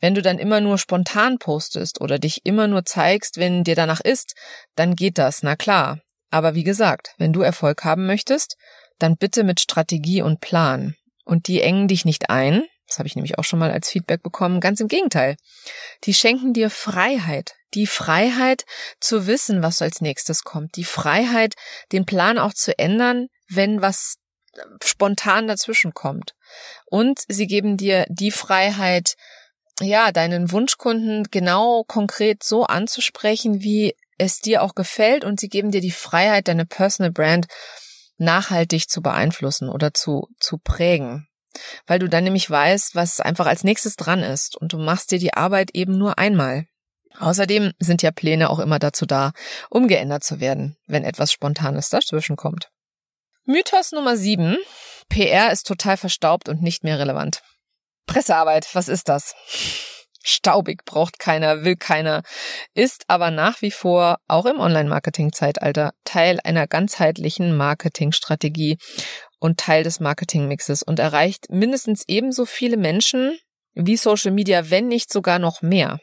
Wenn 0.00 0.16
du 0.16 0.20
dann 0.20 0.40
immer 0.40 0.60
nur 0.60 0.78
spontan 0.78 1.38
postest 1.38 2.00
oder 2.00 2.18
dich 2.18 2.40
immer 2.42 2.66
nur 2.66 2.84
zeigst, 2.84 3.36
wenn 3.36 3.62
dir 3.62 3.76
danach 3.76 4.00
ist, 4.00 4.34
dann 4.74 4.96
geht 4.96 5.18
das, 5.18 5.44
na 5.44 5.54
klar. 5.54 6.00
Aber 6.30 6.56
wie 6.56 6.64
gesagt, 6.64 7.14
wenn 7.18 7.32
du 7.32 7.42
Erfolg 7.42 7.84
haben 7.84 8.06
möchtest, 8.06 8.56
dann 8.98 9.16
bitte 9.16 9.44
mit 9.44 9.60
Strategie 9.60 10.22
und 10.22 10.40
Plan. 10.40 10.96
Und 11.24 11.46
die 11.46 11.62
engen 11.62 11.86
dich 11.86 12.04
nicht 12.04 12.28
ein, 12.28 12.64
das 12.88 12.98
habe 12.98 13.06
ich 13.06 13.14
nämlich 13.14 13.38
auch 13.38 13.44
schon 13.44 13.60
mal 13.60 13.70
als 13.70 13.88
Feedback 13.88 14.24
bekommen, 14.24 14.58
ganz 14.58 14.80
im 14.80 14.88
Gegenteil. 14.88 15.36
Die 16.02 16.14
schenken 16.14 16.52
dir 16.52 16.68
Freiheit, 16.68 17.54
die 17.74 17.86
Freiheit 17.86 18.64
zu 18.98 19.28
wissen, 19.28 19.62
was 19.62 19.80
als 19.80 20.00
nächstes 20.00 20.42
kommt, 20.42 20.74
die 20.74 20.84
Freiheit, 20.84 21.54
den 21.92 22.06
Plan 22.06 22.38
auch 22.38 22.54
zu 22.54 22.76
ändern, 22.76 23.28
wenn 23.48 23.80
was 23.80 24.16
spontan 24.82 25.46
dazwischen 25.46 25.94
kommt. 25.94 26.34
Und 26.86 27.20
sie 27.28 27.46
geben 27.46 27.76
dir 27.76 28.06
die 28.08 28.30
Freiheit, 28.30 29.14
ja, 29.80 30.12
deinen 30.12 30.52
Wunschkunden 30.52 31.24
genau 31.30 31.84
konkret 31.84 32.44
so 32.44 32.64
anzusprechen, 32.64 33.62
wie 33.62 33.94
es 34.18 34.40
dir 34.40 34.62
auch 34.62 34.74
gefällt 34.74 35.24
und 35.24 35.40
sie 35.40 35.48
geben 35.48 35.70
dir 35.70 35.80
die 35.80 35.90
Freiheit, 35.90 36.48
deine 36.48 36.66
Personal 36.66 37.10
Brand 37.10 37.46
nachhaltig 38.16 38.88
zu 38.88 39.02
beeinflussen 39.02 39.68
oder 39.68 39.92
zu, 39.92 40.28
zu 40.38 40.58
prägen. 40.58 41.26
Weil 41.86 41.98
du 41.98 42.08
dann 42.08 42.24
nämlich 42.24 42.48
weißt, 42.48 42.94
was 42.94 43.20
einfach 43.20 43.46
als 43.46 43.64
nächstes 43.64 43.96
dran 43.96 44.22
ist 44.22 44.56
und 44.56 44.72
du 44.72 44.78
machst 44.78 45.10
dir 45.10 45.18
die 45.18 45.34
Arbeit 45.34 45.70
eben 45.72 45.98
nur 45.98 46.18
einmal. 46.18 46.66
Außerdem 47.18 47.72
sind 47.78 48.02
ja 48.02 48.10
Pläne 48.10 48.50
auch 48.50 48.58
immer 48.58 48.80
dazu 48.80 49.06
da, 49.06 49.32
um 49.70 49.86
geändert 49.86 50.24
zu 50.24 50.40
werden, 50.40 50.76
wenn 50.86 51.04
etwas 51.04 51.32
Spontanes 51.32 51.88
dazwischen 51.90 52.36
kommt. 52.36 52.70
Mythos 53.46 53.92
Nummer 53.92 54.16
7. 54.16 54.56
PR 55.08 55.52
ist 55.52 55.66
total 55.66 55.96
verstaubt 55.96 56.48
und 56.48 56.62
nicht 56.62 56.82
mehr 56.82 56.98
relevant. 56.98 57.42
Pressearbeit, 58.06 58.74
was 58.74 58.88
ist 58.88 59.08
das? 59.08 59.34
staubig, 60.24 60.84
braucht 60.84 61.18
keiner, 61.18 61.64
will 61.64 61.76
keiner, 61.76 62.22
ist 62.72 63.04
aber 63.08 63.30
nach 63.30 63.62
wie 63.62 63.70
vor 63.70 64.18
auch 64.26 64.46
im 64.46 64.58
Online-Marketing-Zeitalter 64.58 65.92
Teil 66.04 66.40
einer 66.42 66.66
ganzheitlichen 66.66 67.56
Marketingstrategie 67.56 68.78
und 69.38 69.60
Teil 69.60 69.84
des 69.84 70.00
Marketingmixes 70.00 70.82
und 70.82 70.98
erreicht 70.98 71.50
mindestens 71.50 72.04
ebenso 72.08 72.46
viele 72.46 72.76
Menschen 72.76 73.38
wie 73.74 73.96
Social 73.96 74.32
Media, 74.32 74.70
wenn 74.70 74.88
nicht 74.88 75.12
sogar 75.12 75.38
noch 75.38 75.60
mehr. 75.60 75.98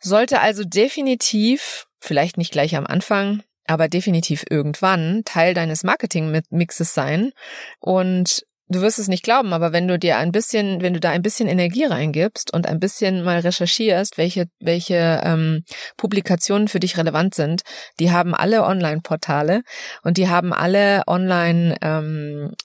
Sollte 0.00 0.40
also 0.40 0.64
definitiv, 0.64 1.86
vielleicht 2.00 2.38
nicht 2.38 2.52
gleich 2.52 2.74
am 2.74 2.86
Anfang, 2.86 3.42
aber 3.70 3.88
definitiv 3.88 4.44
irgendwann 4.50 5.22
Teil 5.24 5.54
deines 5.54 5.84
Marketingmixes 5.84 6.92
sein. 6.92 7.30
Und 7.78 8.44
du 8.68 8.80
wirst 8.80 8.98
es 8.98 9.06
nicht 9.06 9.22
glauben, 9.22 9.52
aber 9.52 9.72
wenn 9.72 9.86
du 9.86 9.96
dir 9.98 10.16
ein 10.16 10.32
bisschen, 10.32 10.80
wenn 10.80 10.94
du 10.94 11.00
da 11.00 11.10
ein 11.10 11.22
bisschen 11.22 11.48
Energie 11.48 11.84
reingibst 11.84 12.52
und 12.52 12.66
ein 12.66 12.80
bisschen 12.80 13.22
mal 13.22 13.38
recherchierst, 13.38 14.18
welche, 14.18 14.46
welche 14.58 15.20
ähm, 15.24 15.64
Publikationen 15.96 16.66
für 16.66 16.80
dich 16.80 16.96
relevant 16.98 17.36
sind, 17.36 17.62
die 18.00 18.10
haben 18.10 18.34
alle 18.34 18.64
Online-Portale 18.64 19.62
und 20.02 20.16
die 20.16 20.28
haben 20.28 20.52
alle 20.52 21.04
Online-Seiten, 21.06 22.58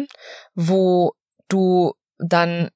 ähm, 0.00 0.06
wo 0.54 1.12
du 1.48 1.92
dann 2.18 2.70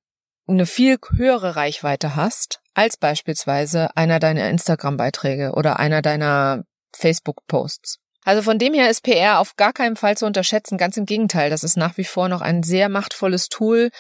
eine 0.47 0.67
viel 0.67 0.99
höhere 1.17 1.57
Reichweite 1.57 2.17
hast 2.17 2.61
als 2.75 2.99
beispielsweise 2.99 3.97
einer 3.97 4.19
deiner 4.19 4.51
Instagram-Beiträge 4.51 5.53
oder 5.53 5.79
einer 5.79 6.03
deiner 6.03 6.65
Facebook-Posts. 6.97 7.99
Also 8.25 8.43
von 8.43 8.59
dem 8.59 8.75
her 8.75 8.89
ist 8.89 9.03
PR 9.03 9.41
auf 9.41 9.57
gar 9.57 9.73
keinen 9.73 9.97
Fall 9.97 10.17
zu 10.17 10.27
unterschätzen. 10.27 10.79
Ganz 10.79 10.97
im 10.97 11.07
Gegenteil, 11.07 11.51
das 11.51 11.65
ist 11.65 11.77
nach 11.77 11.97
wie 11.97 12.05
vor 12.05 12.29
noch 12.29 12.41
ein 12.41 12.63
sehr 12.63 12.89
machtvolles 12.89 13.49
Tool. 13.49 13.91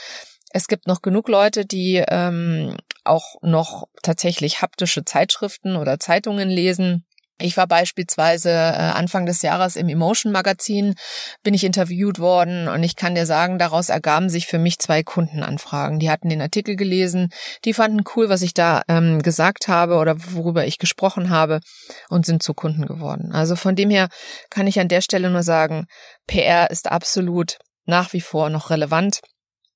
Es 0.50 0.68
gibt 0.68 0.87
noch 0.87 1.02
genug 1.02 1.28
Leute, 1.28 1.64
die 1.64 2.04
ähm, 2.06 2.76
auch 3.04 3.37
noch 3.42 3.88
tatsächlich 4.02 4.62
haptische 4.62 5.04
Zeitschriften 5.04 5.76
oder 5.76 5.99
Zeitungen 5.99 6.49
lesen. 6.49 7.04
Ich 7.38 7.56
war 7.56 7.66
beispielsweise 7.66 8.50
äh, 8.50 8.92
Anfang 8.94 9.26
des 9.26 9.42
Jahres 9.42 9.76
im 9.76 9.88
Emotion 9.88 10.32
Magazin, 10.32 10.94
bin 11.42 11.54
ich 11.54 11.64
interviewt 11.64 12.18
worden 12.18 12.68
und 12.68 12.82
ich 12.82 12.94
kann 12.94 13.14
dir 13.14 13.26
sagen, 13.26 13.58
daraus 13.58 13.88
ergaben 13.88 14.28
sich 14.28 14.46
für 14.46 14.58
mich 14.58 14.78
zwei 14.78 15.02
Kundenanfragen. 15.02 15.98
Die 15.98 16.10
hatten 16.10 16.28
den 16.28 16.40
Artikel 16.40 16.76
gelesen, 16.76 17.30
die 17.64 17.74
fanden 17.74 18.04
cool, 18.14 18.28
was 18.28 18.42
ich 18.42 18.54
da 18.54 18.82
ähm, 18.88 19.22
gesagt 19.22 19.68
habe 19.68 19.96
oder 19.96 20.16
worüber 20.34 20.66
ich 20.66 20.78
gesprochen 20.78 21.30
habe 21.30 21.60
und 22.08 22.26
sind 22.26 22.42
zu 22.42 22.54
Kunden 22.54 22.86
geworden. 22.86 23.32
Also 23.32 23.56
von 23.56 23.74
dem 23.74 23.90
her 23.90 24.08
kann 24.50 24.66
ich 24.66 24.78
an 24.78 24.88
der 24.88 25.00
Stelle 25.00 25.30
nur 25.30 25.42
sagen, 25.42 25.86
PR 26.26 26.70
ist 26.70 26.90
absolut 26.90 27.58
nach 27.86 28.12
wie 28.12 28.20
vor 28.20 28.50
noch 28.50 28.70
relevant 28.70 29.20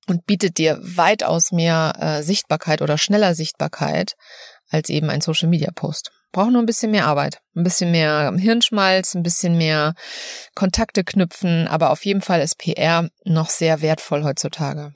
und 0.07 0.27
bietet 0.27 0.59
dir 0.59 0.79
weitaus 0.81 1.53
mehr 1.53 1.95
äh, 1.99 2.23
Sichtbarkeit 2.23 2.83
oder 2.83 2.99
schneller 2.99 3.35
Sichtbarkeit 3.35 4.15
als 4.71 4.89
eben 4.89 5.11
ein 5.11 5.21
Social 5.21 5.49
Media 5.49 5.71
Post. 5.75 6.11
Braucht 6.33 6.51
nur 6.51 6.63
ein 6.63 6.67
bisschen 6.67 6.91
mehr 6.91 7.07
Arbeit, 7.07 7.41
ein 7.55 7.65
bisschen 7.65 7.91
mehr 7.91 8.33
Hirnschmalz, 8.37 9.15
ein 9.15 9.23
bisschen 9.23 9.57
mehr 9.57 9.95
Kontakte 10.55 11.03
knüpfen, 11.05 11.67
aber 11.69 11.91
auf 11.91 12.05
jeden 12.05 12.21
Fall 12.21 12.41
ist 12.43 12.59
PR 12.59 13.09
noch 13.25 13.49
sehr 13.49 13.81
wertvoll 13.81 14.25
heutzutage. 14.25 14.93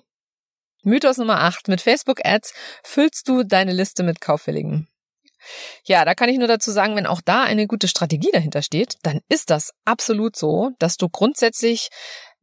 Mythos 0.82 1.18
Nummer 1.18 1.40
8. 1.40 1.68
Mit 1.68 1.80
Facebook 1.80 2.24
Ads 2.24 2.54
füllst 2.82 3.28
du 3.28 3.42
deine 3.42 3.72
Liste 3.72 4.02
mit 4.02 4.20
Kaufwilligen. 4.20 4.88
Ja, 5.84 6.04
da 6.04 6.14
kann 6.14 6.28
ich 6.28 6.38
nur 6.38 6.48
dazu 6.48 6.70
sagen, 6.70 6.96
wenn 6.96 7.06
auch 7.06 7.20
da 7.22 7.42
eine 7.42 7.66
gute 7.66 7.88
Strategie 7.88 8.30
dahinter 8.32 8.62
steht, 8.62 8.96
dann 9.02 9.20
ist 9.28 9.50
das 9.50 9.72
absolut 9.84 10.36
so, 10.36 10.70
dass 10.78 10.96
du 10.96 11.08
grundsätzlich 11.08 11.88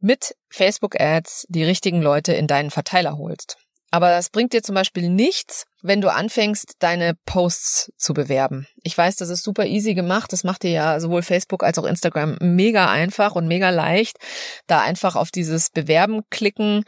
mit 0.00 0.34
Facebook 0.50 1.00
Ads 1.00 1.46
die 1.48 1.64
richtigen 1.64 2.02
Leute 2.02 2.32
in 2.32 2.46
deinen 2.46 2.70
Verteiler 2.70 3.18
holst. 3.18 3.56
Aber 3.90 4.10
das 4.10 4.28
bringt 4.28 4.52
dir 4.52 4.62
zum 4.62 4.74
Beispiel 4.74 5.08
nichts, 5.08 5.64
wenn 5.80 6.00
du 6.00 6.12
anfängst, 6.12 6.74
deine 6.78 7.14
Posts 7.24 7.92
zu 7.96 8.12
bewerben. 8.12 8.66
Ich 8.82 8.96
weiß, 8.96 9.16
das 9.16 9.30
ist 9.30 9.42
super 9.42 9.64
easy 9.64 9.94
gemacht. 9.94 10.32
Das 10.32 10.44
macht 10.44 10.62
dir 10.62 10.70
ja 10.70 11.00
sowohl 11.00 11.22
Facebook 11.22 11.62
als 11.62 11.78
auch 11.78 11.84
Instagram 11.84 12.36
mega 12.40 12.90
einfach 12.90 13.34
und 13.34 13.48
mega 13.48 13.70
leicht, 13.70 14.18
da 14.66 14.80
einfach 14.80 15.16
auf 15.16 15.30
dieses 15.30 15.70
Bewerben 15.70 16.22
klicken. 16.30 16.84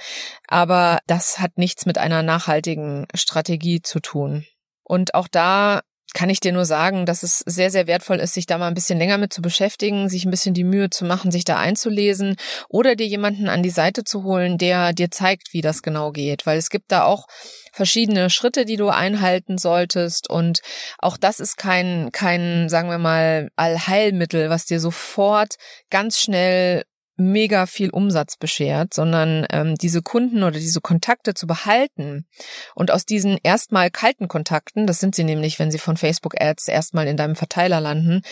Aber 0.47 0.99
das 1.07 1.39
hat 1.39 1.57
nichts 1.57 1.87
mit 1.87 1.97
einer 1.97 2.23
nachhaltigen 2.23 3.07
Strategie 3.15 3.81
zu 3.81 4.01
tun. 4.01 4.45
Und 4.83 5.15
auch 5.15 5.29
da 5.29 5.81
kann 6.15 6.31
ich 6.31 6.41
dir 6.41 6.53
nur 6.53 6.65
sagen, 6.65 7.07
dass 7.07 7.23
es 7.23 7.39
sehr, 7.47 7.71
sehr 7.71 7.87
wertvoll 7.87 8.19
ist, 8.19 8.35
sich 8.35 8.47
da 8.47 8.59
mal 8.59 8.69
ein 8.69 8.75
bisschen 8.75 8.99
länger 8.99 9.19
mit 9.19 9.33
zu 9.33 9.43
beschäftigen, 9.43 10.09
sich 10.09 10.25
ein 10.25 10.31
bisschen 10.31 10.55
die 10.55 10.65
Mühe 10.65 10.91
zu 10.91 11.05
machen, 11.05 11.31
sich 11.31 11.45
da 11.45 11.59
einzulesen 11.59 12.37
oder 12.69 12.97
dir 12.97 13.07
jemanden 13.07 13.49
an 13.49 13.63
die 13.63 13.71
Seite 13.71 14.05
zu 14.05 14.25
holen, 14.25 14.59
der 14.59 14.93
dir 14.93 15.11
zeigt, 15.11 15.53
wie 15.53 15.61
das 15.61 15.83
genau 15.83 16.11
geht. 16.11 16.47
Weil 16.47 16.59
es 16.59 16.71
gibt 16.71 16.91
da 16.91 17.05
auch 17.05 17.27
verschiedene 17.73 18.31
Schritte, 18.31 18.65
die 18.65 18.77
du 18.77 18.89
einhalten 18.89 19.59
solltest. 19.59 20.29
Und 20.29 20.61
auch 20.99 21.17
das 21.17 21.41
ist 21.41 21.57
kein, 21.57 22.11
kein, 22.13 22.69
sagen 22.69 22.91
wir 22.91 22.99
mal, 22.99 23.51
Allheilmittel, 23.57 24.51
was 24.51 24.67
dir 24.67 24.81
sofort 24.81 25.55
ganz 25.91 26.19
schnell 26.19 26.85
mega 27.21 27.67
viel 27.67 27.91
Umsatz 27.91 28.37
beschert, 28.37 28.95
sondern 28.95 29.47
ähm, 29.51 29.75
diese 29.77 30.03
Kunden 30.03 30.43
oder 30.43 30.59
diese 30.59 30.81
Kontakte 30.81 31.35
zu 31.35 31.47
behalten 31.47 32.27
und 32.75 32.91
aus 32.91 33.05
diesen 33.05 33.39
erstmal 33.43 33.91
kalten 33.91 34.29
Kontakten, 34.29 34.87
das 34.87 35.01
sind 35.01 35.15
sie 35.15 35.25
nämlich, 35.25 35.59
wenn 35.59 35.71
sie 35.71 35.79
von 35.79 35.97
Facebook 35.97 36.41
Ads 36.41 36.69
erstmal 36.69 37.07
in 37.07 37.17
deinem 37.17 37.37
Verteiler 37.37 37.81
landen, 37.81 38.23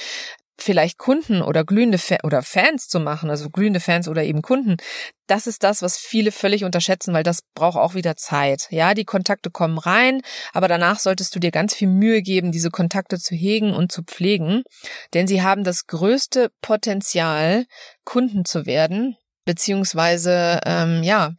vielleicht 0.60 0.98
Kunden 0.98 1.42
oder 1.42 1.64
glühende 1.64 1.98
Fa 1.98 2.16
oder 2.22 2.42
Fans 2.42 2.88
zu 2.88 3.00
machen, 3.00 3.30
also 3.30 3.50
glühende 3.50 3.80
Fans 3.80 4.08
oder 4.08 4.24
eben 4.24 4.42
Kunden, 4.42 4.76
das 5.26 5.46
ist 5.46 5.62
das, 5.62 5.82
was 5.82 5.96
viele 5.96 6.32
völlig 6.32 6.64
unterschätzen, 6.64 7.14
weil 7.14 7.22
das 7.22 7.42
braucht 7.54 7.78
auch 7.78 7.94
wieder 7.94 8.16
Zeit. 8.16 8.66
Ja, 8.70 8.94
die 8.94 9.04
Kontakte 9.04 9.50
kommen 9.50 9.78
rein, 9.78 10.22
aber 10.52 10.68
danach 10.68 10.98
solltest 10.98 11.34
du 11.34 11.38
dir 11.38 11.50
ganz 11.50 11.74
viel 11.74 11.88
Mühe 11.88 12.22
geben, 12.22 12.52
diese 12.52 12.70
Kontakte 12.70 13.18
zu 13.18 13.34
hegen 13.34 13.72
und 13.74 13.92
zu 13.92 14.02
pflegen, 14.02 14.62
denn 15.14 15.26
sie 15.26 15.42
haben 15.42 15.64
das 15.64 15.86
größte 15.86 16.50
Potenzial, 16.60 17.66
Kunden 18.04 18.44
zu 18.44 18.66
werden, 18.66 19.16
beziehungsweise 19.44 20.60
ähm, 20.64 21.02
ja, 21.02 21.34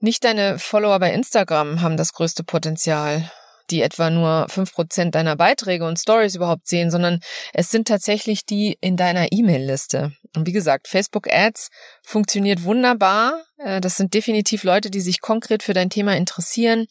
nicht 0.00 0.24
deine 0.24 0.58
Follower 0.58 0.98
bei 0.98 1.12
Instagram 1.12 1.82
haben 1.82 1.96
das 1.96 2.12
größte 2.12 2.44
Potenzial 2.44 3.30
die 3.70 3.82
etwa 3.82 4.10
nur 4.10 4.46
fünf 4.48 4.72
Prozent 4.72 5.14
deiner 5.14 5.36
Beiträge 5.36 5.86
und 5.86 5.98
Stories 5.98 6.34
überhaupt 6.34 6.66
sehen, 6.66 6.90
sondern 6.90 7.20
es 7.52 7.70
sind 7.70 7.88
tatsächlich 7.88 8.44
die 8.44 8.76
in 8.80 8.96
deiner 8.96 9.32
E-Mail-Liste. 9.32 10.12
Und 10.36 10.46
wie 10.46 10.52
gesagt, 10.52 10.88
Facebook 10.88 11.32
Ads 11.32 11.68
funktioniert 12.02 12.62
wunderbar. 12.62 13.42
Äh, 13.58 13.80
das 13.80 13.96
sind 13.96 14.14
definitiv 14.14 14.62
Leute, 14.62 14.90
die 14.90 15.00
sich 15.00 15.20
konkret 15.20 15.62
für 15.62 15.74
dein 15.74 15.90
Thema 15.90 16.16
interessieren. 16.16 16.86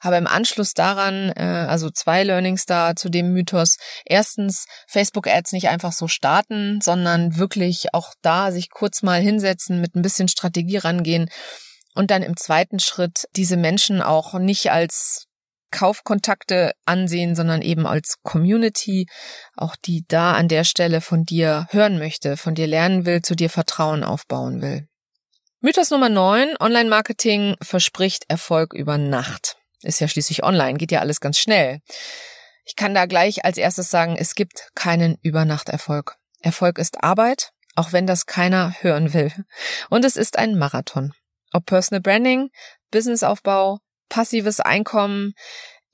Aber 0.00 0.18
im 0.18 0.26
Anschluss 0.26 0.74
daran, 0.74 1.32
äh, 1.36 1.42
also 1.42 1.90
zwei 1.90 2.22
Learnings 2.22 2.66
da 2.66 2.94
zu 2.94 3.08
dem 3.08 3.32
Mythos. 3.32 3.76
Erstens, 4.04 4.66
Facebook 4.86 5.26
Ads 5.26 5.52
nicht 5.52 5.68
einfach 5.68 5.92
so 5.92 6.06
starten, 6.06 6.80
sondern 6.80 7.36
wirklich 7.36 7.94
auch 7.94 8.14
da 8.22 8.52
sich 8.52 8.70
kurz 8.70 9.02
mal 9.02 9.20
hinsetzen, 9.20 9.80
mit 9.80 9.96
ein 9.96 10.02
bisschen 10.02 10.28
Strategie 10.28 10.78
rangehen 10.78 11.28
und 11.94 12.10
dann 12.10 12.22
im 12.22 12.36
zweiten 12.36 12.80
Schritt 12.80 13.26
diese 13.36 13.56
Menschen 13.56 14.02
auch 14.02 14.34
nicht 14.34 14.70
als 14.70 15.26
Kaufkontakte 15.74 16.72
ansehen, 16.86 17.34
sondern 17.34 17.60
eben 17.60 17.84
als 17.84 18.22
Community, 18.22 19.08
auch 19.56 19.74
die 19.74 20.04
da 20.06 20.34
an 20.34 20.46
der 20.46 20.62
Stelle 20.62 21.00
von 21.00 21.24
dir 21.24 21.66
hören 21.70 21.98
möchte, 21.98 22.36
von 22.36 22.54
dir 22.54 22.68
lernen 22.68 23.06
will, 23.06 23.22
zu 23.22 23.34
dir 23.34 23.50
Vertrauen 23.50 24.04
aufbauen 24.04 24.62
will. 24.62 24.86
Mythos 25.60 25.90
Nummer 25.90 26.08
9, 26.08 26.56
Online-Marketing 26.60 27.56
verspricht 27.60 28.24
Erfolg 28.28 28.72
über 28.72 28.98
Nacht. 28.98 29.56
Ist 29.82 30.00
ja 30.00 30.06
schließlich 30.06 30.44
online, 30.44 30.78
geht 30.78 30.92
ja 30.92 31.00
alles 31.00 31.20
ganz 31.20 31.38
schnell. 31.38 31.80
Ich 32.64 32.76
kann 32.76 32.94
da 32.94 33.06
gleich 33.06 33.44
als 33.44 33.58
erstes 33.58 33.90
sagen, 33.90 34.16
es 34.16 34.36
gibt 34.36 34.70
keinen 34.76 35.18
Übernachterfolg. 35.22 36.16
Erfolg 36.40 36.78
ist 36.78 37.02
Arbeit, 37.02 37.50
auch 37.74 37.92
wenn 37.92 38.06
das 38.06 38.26
keiner 38.26 38.74
hören 38.80 39.12
will. 39.12 39.32
Und 39.90 40.04
es 40.04 40.16
ist 40.16 40.38
ein 40.38 40.56
Marathon. 40.56 41.12
Ob 41.52 41.66
Personal 41.66 42.00
Branding, 42.00 42.50
Businessaufbau, 42.92 43.80
passives 44.08 44.60
Einkommen, 44.60 45.34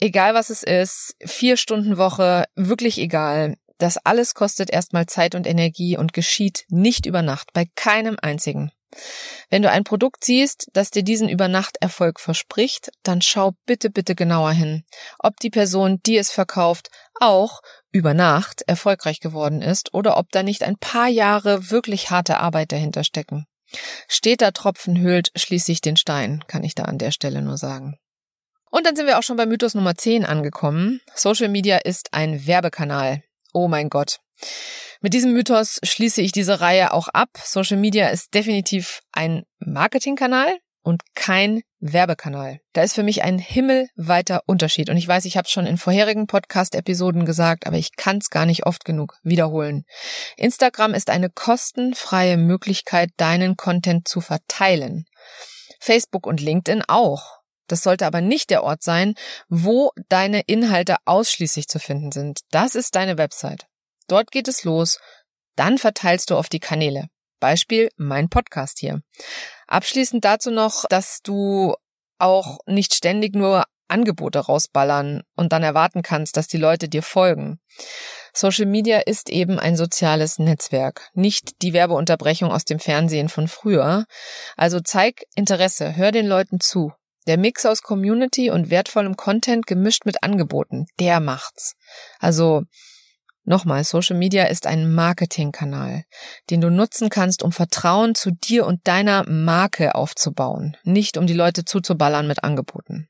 egal 0.01 0.35
was 0.35 0.51
es 0.51 0.62
ist, 0.62 1.14
vier 1.25 1.57
Stunden 1.57 1.96
Woche, 1.96 2.44
wirklich 2.57 2.99
egal. 2.99 3.57
Das 3.79 3.96
alles 3.96 4.35
kostet 4.35 4.70
erstmal 4.70 5.07
Zeit 5.07 5.35
und 5.35 5.46
Energie 5.46 5.96
und 5.96 6.12
geschieht 6.12 6.64
nicht 6.68 7.07
über 7.07 7.23
Nacht, 7.23 7.53
bei 7.53 7.64
keinem 7.77 8.16
einzigen. 8.20 8.70
Wenn 9.51 9.62
du 9.62 9.70
ein 9.70 9.85
Produkt 9.85 10.25
siehst, 10.25 10.68
das 10.73 10.90
dir 10.90 11.03
diesen 11.03 11.29
Übernachterfolg 11.29 12.18
verspricht, 12.18 12.90
dann 13.05 13.23
schau 13.23 13.53
bitte, 13.64 13.88
bitte 13.88 14.14
genauer 14.14 14.53
hin, 14.53 14.85
ob 15.18 15.38
die 15.38 15.51
Person, 15.51 16.01
die 16.05 16.18
es 16.18 16.31
verkauft, 16.31 16.90
auch 17.20 17.61
über 17.92 18.14
Nacht 18.14 18.62
erfolgreich 18.66 19.20
geworden 19.20 19.62
ist 19.62 19.94
oder 19.94 20.16
ob 20.16 20.31
da 20.31 20.42
nicht 20.42 20.62
ein 20.62 20.77
paar 20.77 21.09
Jahre 21.09 21.70
wirklich 21.70 22.11
harte 22.11 22.38
Arbeit 22.38 22.73
dahinter 22.73 23.05
stecken. 23.05 23.46
Steter 24.09 24.53
Tropfen 24.53 24.99
höhlt 24.99 25.31
schließlich 25.37 25.81
den 25.81 25.96
Stein, 25.96 26.42
kann 26.49 26.64
ich 26.64 26.75
da 26.75 26.85
an 26.85 26.99
der 26.99 27.12
Stelle 27.12 27.42
nur 27.42 27.57
sagen. 27.57 27.99
Und 28.70 28.87
dann 28.87 28.96
sind 28.96 29.06
wir 29.06 29.18
auch 29.18 29.22
schon 29.22 29.37
bei 29.37 29.46
Mythos 29.46 29.74
Nummer 29.74 29.96
10 29.96 30.24
angekommen. 30.24 31.00
Social 31.14 31.48
Media 31.48 31.78
ist 31.78 32.14
ein 32.14 32.46
Werbekanal. 32.46 33.22
Oh 33.52 33.68
mein 33.68 33.90
Gott. 33.90 34.20
Mit 35.00 35.14
diesem 35.14 35.33
Mythos 35.33 35.80
schließe 35.83 36.22
ich 36.22 36.33
diese 36.33 36.61
Reihe 36.61 36.92
auch 36.92 37.09
ab. 37.09 37.30
Social 37.42 37.76
Media 37.76 38.09
ist 38.09 38.35
definitiv 38.35 39.00
ein 39.12 39.44
Marketingkanal 39.59 40.59
und 40.83 41.02
kein 41.14 41.62
Werbekanal. 41.80 42.61
Da 42.72 42.83
ist 42.83 42.94
für 42.94 43.02
mich 43.02 43.22
ein 43.22 43.38
himmelweiter 43.38 44.42
Unterschied. 44.46 44.90
Und 44.90 44.96
ich 44.96 45.09
weiß, 45.09 45.24
ich 45.24 45.37
habe 45.37 45.46
es 45.46 45.50
schon 45.50 45.66
in 45.66 45.78
vorherigen 45.78 46.26
Podcast-Episoden 46.26 47.24
gesagt, 47.24 47.66
aber 47.66 47.76
ich 47.76 47.96
kann 47.96 48.18
es 48.18 48.30
gar 48.30 48.46
nicht 48.46 48.66
oft 48.66 48.85
genug 48.85 49.16
wiederholen. 49.22 49.85
Instagram 50.37 50.94
ist 50.94 51.11
eine 51.11 51.30
kostenfreie 51.30 52.37
Möglichkeit, 52.37 53.11
deinen 53.16 53.56
Content 53.56 54.06
zu 54.06 54.20
verteilen. 54.20 55.06
Facebook 55.80 56.26
und 56.26 56.40
LinkedIn 56.40 56.83
auch. 56.87 57.39
Das 57.70 57.83
sollte 57.83 58.06
aber 58.06 58.20
nicht 58.20 58.50
der 58.50 58.64
Ort 58.64 58.83
sein, 58.83 59.14
wo 59.48 59.90
deine 60.09 60.42
Inhalte 60.46 60.96
ausschließlich 61.04 61.68
zu 61.68 61.78
finden 61.78 62.12
sind. 62.12 62.40
Das 62.50 62.74
ist 62.74 62.94
deine 62.94 63.18
Website. 63.18 63.66
Dort 64.09 64.30
geht 64.30 64.48
es 64.48 64.64
los. 64.64 64.98
Dann 65.56 65.78
verteilst 65.78 66.30
du 66.30 66.37
auf 66.37 66.48
die 66.48 66.61
Kanäle. 66.61 67.06
Beispiel 67.38 67.88
mein 67.96 68.28
Podcast 68.28 68.78
hier. 68.78 69.02
Abschließend 69.66 70.24
dazu 70.24 70.50
noch, 70.50 70.85
dass 70.88 71.20
du 71.22 71.74
auch 72.18 72.59
nicht 72.66 72.94
ständig 72.94 73.35
nur 73.35 73.64
Angebote 73.88 74.38
rausballern 74.40 75.22
und 75.37 75.52
dann 75.52 75.62
erwarten 75.62 76.02
kannst, 76.02 76.37
dass 76.37 76.48
die 76.48 76.59
Leute 76.59 76.88
dir 76.88 77.02
folgen. 77.02 77.61
Social 78.33 78.66
Media 78.66 79.00
ist 79.00 79.28
eben 79.28 79.59
ein 79.59 79.76
soziales 79.76 80.38
Netzwerk, 80.38 81.11
nicht 81.14 81.62
die 81.62 81.72
Werbeunterbrechung 81.72 82.50
aus 82.50 82.64
dem 82.64 82.78
Fernsehen 82.78 83.28
von 83.28 83.48
früher. 83.48 84.04
Also 84.56 84.80
zeig 84.80 85.22
Interesse, 85.35 85.96
hör 85.96 86.12
den 86.12 86.26
Leuten 86.26 86.61
zu, 86.61 86.92
Der 87.30 87.38
Mix 87.38 87.64
aus 87.64 87.82
Community 87.82 88.50
und 88.50 88.70
wertvollem 88.70 89.16
Content 89.16 89.64
gemischt 89.64 90.04
mit 90.04 90.24
Angeboten, 90.24 90.86
der 90.98 91.20
macht's. 91.20 91.76
Also 92.18 92.62
Nochmal, 93.44 93.84
Social 93.84 94.16
Media 94.16 94.46
ist 94.46 94.66
ein 94.66 94.92
Marketingkanal, 94.92 96.02
den 96.50 96.60
du 96.60 96.70
nutzen 96.70 97.08
kannst, 97.08 97.44
um 97.44 97.52
Vertrauen 97.52 98.16
zu 98.16 98.32
dir 98.32 98.66
und 98.66 98.80
deiner 98.88 99.24
Marke 99.30 99.94
aufzubauen, 99.94 100.76
nicht 100.82 101.16
um 101.16 101.28
die 101.28 101.34
Leute 101.34 101.64
zuzuballern 101.64 102.26
mit 102.26 102.42
Angeboten. 102.42 103.08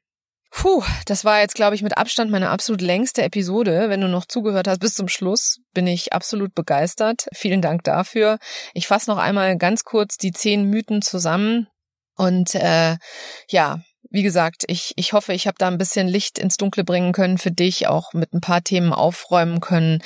Puh, 0.51 0.85
das 1.07 1.25
war 1.25 1.41
jetzt, 1.41 1.55
glaube 1.55 1.75
ich, 1.75 1.83
mit 1.83 1.97
Abstand 1.97 2.31
meine 2.31 2.51
absolut 2.51 2.83
längste 2.83 3.23
Episode. 3.23 3.89
Wenn 3.89 4.03
du 4.03 4.09
noch 4.09 4.27
zugehört 4.27 4.69
hast 4.69 4.81
bis 4.81 4.93
zum 4.93 5.09
Schluss, 5.09 5.61
bin 5.73 5.87
ich 5.87 6.13
absolut 6.13 6.55
begeistert. 6.55 7.27
Vielen 7.33 7.63
Dank 7.63 7.85
dafür. 7.85 8.39
Ich 8.75 8.87
fasse 8.87 9.09
noch 9.09 9.19
einmal 9.19 9.57
ganz 9.57 9.85
kurz 9.85 10.19
die 10.19 10.33
zehn 10.33 10.65
Mythen 10.69 11.01
zusammen. 11.01 11.69
Und 12.17 12.55
äh, 12.55 12.99
ja, 13.49 13.81
wie 14.11 14.23
gesagt, 14.23 14.65
ich, 14.67 14.93
ich 14.97 15.13
hoffe, 15.13 15.33
ich 15.33 15.47
habe 15.47 15.57
da 15.59 15.69
ein 15.69 15.79
bisschen 15.79 16.09
Licht 16.09 16.39
ins 16.39 16.57
Dunkle 16.57 16.85
bringen 16.85 17.13
können 17.13 17.39
für 17.39 17.53
dich, 17.53 17.87
auch 17.87 18.13
mit 18.13 18.33
ein 18.35 18.41
paar 18.41 18.63
Themen 18.63 18.93
aufräumen 18.93 19.61
können, 19.61 20.03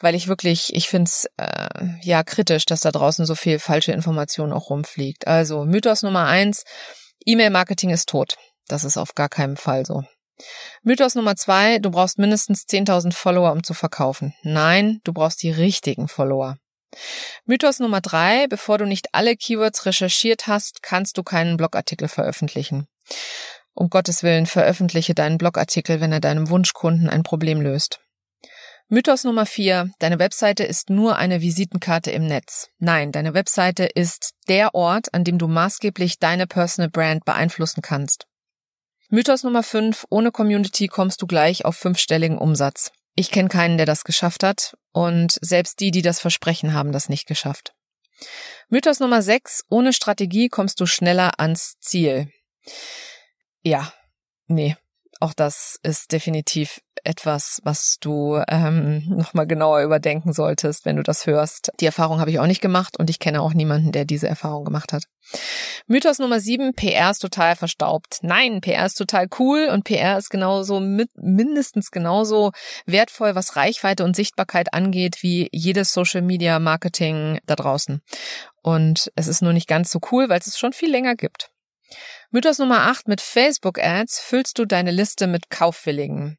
weil 0.00 0.14
ich 0.14 0.26
wirklich, 0.26 0.74
ich 0.74 0.88
finde 0.88 1.08
es 1.08 1.26
äh, 1.36 1.68
ja 2.02 2.22
kritisch, 2.22 2.64
dass 2.64 2.80
da 2.80 2.90
draußen 2.90 3.26
so 3.26 3.34
viel 3.34 3.58
falsche 3.58 3.92
Information 3.92 4.52
auch 4.52 4.70
rumfliegt. 4.70 5.26
Also 5.26 5.64
Mythos 5.64 6.02
Nummer 6.02 6.26
eins, 6.26 6.64
E-Mail-Marketing 7.26 7.90
ist 7.90 8.08
tot. 8.08 8.36
Das 8.68 8.84
ist 8.84 8.96
auf 8.96 9.14
gar 9.14 9.28
keinen 9.28 9.56
Fall 9.56 9.84
so. 9.84 10.02
Mythos 10.82 11.14
Nummer 11.14 11.36
zwei, 11.36 11.78
du 11.78 11.90
brauchst 11.90 12.18
mindestens 12.18 12.64
10.000 12.64 13.12
Follower, 13.12 13.52
um 13.52 13.62
zu 13.62 13.74
verkaufen. 13.74 14.34
Nein, 14.42 15.00
du 15.04 15.12
brauchst 15.12 15.42
die 15.42 15.50
richtigen 15.50 16.08
Follower. 16.08 16.56
Mythos 17.44 17.78
Nummer 17.78 18.00
drei, 18.00 18.46
bevor 18.48 18.78
du 18.78 18.86
nicht 18.86 19.08
alle 19.12 19.36
Keywords 19.36 19.86
recherchiert 19.86 20.46
hast, 20.46 20.82
kannst 20.82 21.16
du 21.16 21.22
keinen 21.22 21.56
Blogartikel 21.56 22.08
veröffentlichen. 22.08 22.86
Um 23.74 23.88
Gottes 23.88 24.22
Willen, 24.22 24.46
veröffentliche 24.46 25.14
deinen 25.14 25.38
Blogartikel, 25.38 26.00
wenn 26.00 26.12
er 26.12 26.20
deinem 26.20 26.50
Wunschkunden 26.50 27.08
ein 27.08 27.22
Problem 27.22 27.60
löst. 27.60 28.00
Mythos 28.88 29.24
Nummer 29.24 29.46
vier: 29.46 29.90
Deine 30.00 30.18
Webseite 30.18 30.64
ist 30.64 30.90
nur 30.90 31.16
eine 31.16 31.40
Visitenkarte 31.40 32.10
im 32.10 32.26
Netz. 32.26 32.68
Nein, 32.78 33.10
deine 33.10 33.32
Webseite 33.32 33.84
ist 33.84 34.34
der 34.48 34.74
Ort, 34.74 35.14
an 35.14 35.24
dem 35.24 35.38
du 35.38 35.48
maßgeblich 35.48 36.18
deine 36.18 36.46
Personal 36.46 36.90
Brand 36.90 37.24
beeinflussen 37.24 37.80
kannst. 37.80 38.26
Mythos 39.08 39.44
Nummer 39.44 39.62
fünf: 39.62 40.04
Ohne 40.10 40.30
Community 40.30 40.88
kommst 40.88 41.22
du 41.22 41.26
gleich 41.26 41.64
auf 41.64 41.76
fünfstelligen 41.76 42.36
Umsatz. 42.36 42.92
Ich 43.14 43.30
kenne 43.30 43.48
keinen, 43.48 43.78
der 43.78 43.86
das 43.86 44.04
geschafft 44.04 44.42
hat 44.42 44.76
und 44.92 45.38
selbst 45.40 45.80
die, 45.80 45.90
die 45.90 46.02
das 46.02 46.20
versprechen, 46.20 46.74
haben 46.74 46.92
das 46.92 47.08
nicht 47.08 47.26
geschafft. 47.26 47.72
Mythos 48.68 49.00
Nummer 49.00 49.22
sechs: 49.22 49.64
Ohne 49.70 49.94
Strategie 49.94 50.48
kommst 50.48 50.80
du 50.80 50.86
schneller 50.86 51.40
ans 51.40 51.78
Ziel. 51.80 52.30
Ja, 53.62 53.92
nee, 54.48 54.76
auch 55.22 55.34
das 55.34 55.78
ist 55.84 56.10
definitiv 56.10 56.80
etwas, 57.04 57.60
was 57.62 57.98
du 58.00 58.42
ähm, 58.48 59.04
nochmal 59.08 59.46
genauer 59.46 59.82
überdenken 59.82 60.32
solltest, 60.32 60.84
wenn 60.84 60.96
du 60.96 61.04
das 61.04 61.26
hörst. 61.26 61.70
Die 61.78 61.86
Erfahrung 61.86 62.18
habe 62.18 62.30
ich 62.30 62.40
auch 62.40 62.46
nicht 62.46 62.60
gemacht 62.60 62.98
und 62.98 63.08
ich 63.08 63.20
kenne 63.20 63.40
auch 63.40 63.54
niemanden, 63.54 63.92
der 63.92 64.04
diese 64.04 64.26
Erfahrung 64.26 64.64
gemacht 64.64 64.92
hat. 64.92 65.04
Mythos 65.86 66.18
Nummer 66.18 66.40
sieben, 66.40 66.74
PR 66.74 67.12
ist 67.12 67.20
total 67.20 67.54
verstaubt. 67.54 68.18
Nein, 68.22 68.60
PR 68.60 68.84
ist 68.84 68.94
total 68.94 69.28
cool 69.38 69.68
und 69.70 69.84
PR 69.84 70.18
ist 70.18 70.28
genauso 70.28 70.80
mit, 70.80 71.10
mindestens 71.14 71.92
genauso 71.92 72.50
wertvoll, 72.86 73.36
was 73.36 73.54
Reichweite 73.54 74.02
und 74.02 74.16
Sichtbarkeit 74.16 74.74
angeht, 74.74 75.18
wie 75.22 75.48
jedes 75.52 75.92
Social 75.92 76.22
Media 76.22 76.58
Marketing 76.58 77.38
da 77.46 77.54
draußen. 77.54 78.02
Und 78.60 79.12
es 79.14 79.28
ist 79.28 79.40
nur 79.40 79.52
nicht 79.52 79.68
ganz 79.68 79.92
so 79.92 80.00
cool, 80.10 80.28
weil 80.28 80.40
es 80.40 80.48
es 80.48 80.58
schon 80.58 80.72
viel 80.72 80.90
länger 80.90 81.14
gibt. 81.14 81.51
Mythos 82.30 82.58
Nummer 82.58 82.82
8. 82.82 83.08
Mit 83.08 83.20
Facebook-Ads 83.20 84.20
füllst 84.20 84.58
du 84.58 84.64
deine 84.64 84.90
Liste 84.90 85.26
mit 85.26 85.50
Kaufwilligen. 85.50 86.38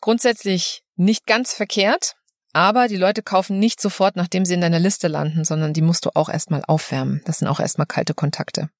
Grundsätzlich 0.00 0.82
nicht 0.96 1.26
ganz 1.26 1.52
verkehrt, 1.52 2.14
aber 2.52 2.88
die 2.88 2.96
Leute 2.96 3.22
kaufen 3.22 3.58
nicht 3.58 3.80
sofort, 3.80 4.16
nachdem 4.16 4.44
sie 4.44 4.54
in 4.54 4.60
deiner 4.60 4.78
Liste 4.78 5.08
landen, 5.08 5.44
sondern 5.44 5.72
die 5.72 5.82
musst 5.82 6.04
du 6.04 6.10
auch 6.14 6.28
erstmal 6.28 6.62
aufwärmen. 6.66 7.20
Das 7.24 7.38
sind 7.38 7.48
auch 7.48 7.60
erstmal 7.60 7.86
kalte 7.86 8.14
Kontakte. 8.14 8.70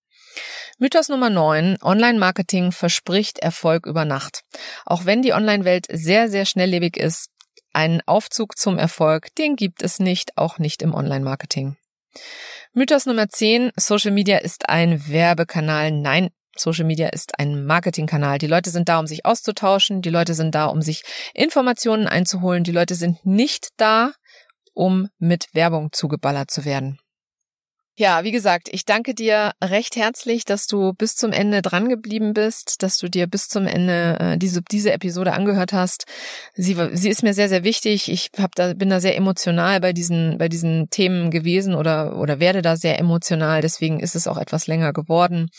Mythos 0.79 1.09
Nummer 1.09 1.31
9. 1.31 1.79
Online-Marketing 1.83 2.71
verspricht 2.71 3.41
Erfolg 3.41 3.87
über 3.87 4.05
Nacht. 4.05 4.45
Auch 4.87 5.07
wenn 5.07 5.23
die 5.23 5.33
Online-Welt 5.33 5.87
sehr, 5.91 6.29
sehr 6.29 6.45
schnelllebig 6.45 6.97
ist, 6.97 7.31
einen 7.73 8.01
Aufzug 8.07 8.57
zum 8.57 8.79
Erfolg, 8.79 9.35
den 9.37 9.57
gibt 9.57 9.83
es 9.83 9.99
nicht, 9.99 10.37
auch 10.37 10.59
nicht 10.59 10.83
im 10.83 10.95
Online-Marketing. 10.95 11.77
Mythos 12.73 13.07
Nummer 13.07 13.29
10. 13.29 13.73
Social 13.77 14.13
Media 14.13 14.39
ist 14.39 14.69
ein 14.69 15.09
Werbekanal. 15.09 15.91
Nein, 15.91 16.31
Social 16.57 16.85
Media 16.85 17.09
ist 17.09 17.39
ein 17.39 17.65
Marketingkanal. 17.65 18.39
Die 18.39 18.47
Leute 18.47 18.71
sind 18.71 18.89
da, 18.89 18.99
um 18.99 19.07
sich 19.07 19.25
auszutauschen. 19.25 20.03
Die 20.03 20.11
Leute 20.11 20.35
sind 20.35 20.55
da, 20.55 20.67
um 20.67 20.83
sich 20.83 21.03
Informationen 21.35 22.07
einzuholen. 22.07 22.65
Die 22.65 22.73
Leute 22.73 22.95
sind 22.95 23.25
nicht 23.25 23.69
da, 23.77 24.13
um 24.75 25.09
mit 25.19 25.49
Werbung 25.55 25.91
zugeballert 25.93 26.51
zu 26.51 26.65
werden. 26.65 26.99
Ja, 27.99 28.23
wie 28.23 28.31
gesagt, 28.31 28.69
ich 28.71 28.85
danke 28.85 29.13
dir 29.13 29.55
recht 29.61 29.97
herzlich, 29.97 30.45
dass 30.45 30.69
du 30.69 30.93
bis 30.93 31.17
zum 31.17 31.33
Ende 31.33 31.63
dran 31.63 31.89
geblieben 31.89 32.33
bist, 32.33 32.85
dass 32.85 32.97
du 32.97 33.11
dir 33.11 33.27
bis 33.27 33.49
zum 33.49 33.67
Ende 33.67 34.17
äh, 34.21 34.39
diese, 34.39 34.63
diese 34.63 34.93
Episode 34.93 35.33
angehört 35.33 35.73
hast. 35.73 36.05
Sie, 36.55 36.77
sie 36.93 37.09
ist 37.09 37.25
mir 37.25 37.35
sehr, 37.35 37.49
sehr 37.49 37.65
wichtig. 37.65 38.09
Ich 38.09 38.31
hab 38.39 38.55
da, 38.55 38.75
bin 38.75 38.89
da 38.89 39.01
sehr 39.01 39.17
emotional 39.17 39.81
bei 39.81 39.93
diesen, 39.93 40.39
bei 40.39 40.49
diesen 40.49 40.91
Themen 40.91 41.33
gewesen 41.33 41.75
oder, 41.75 42.17
oder 42.21 42.39
werde 42.39 42.63
da 42.63 42.77
sehr 42.77 43.01
emotional. 43.01 43.63
Deswegen 43.63 43.99
ist 43.99 44.15
es 44.15 44.29
auch 44.29 44.39
etwas 44.39 44.69
länger 44.69 44.93
geworden. 44.93 45.51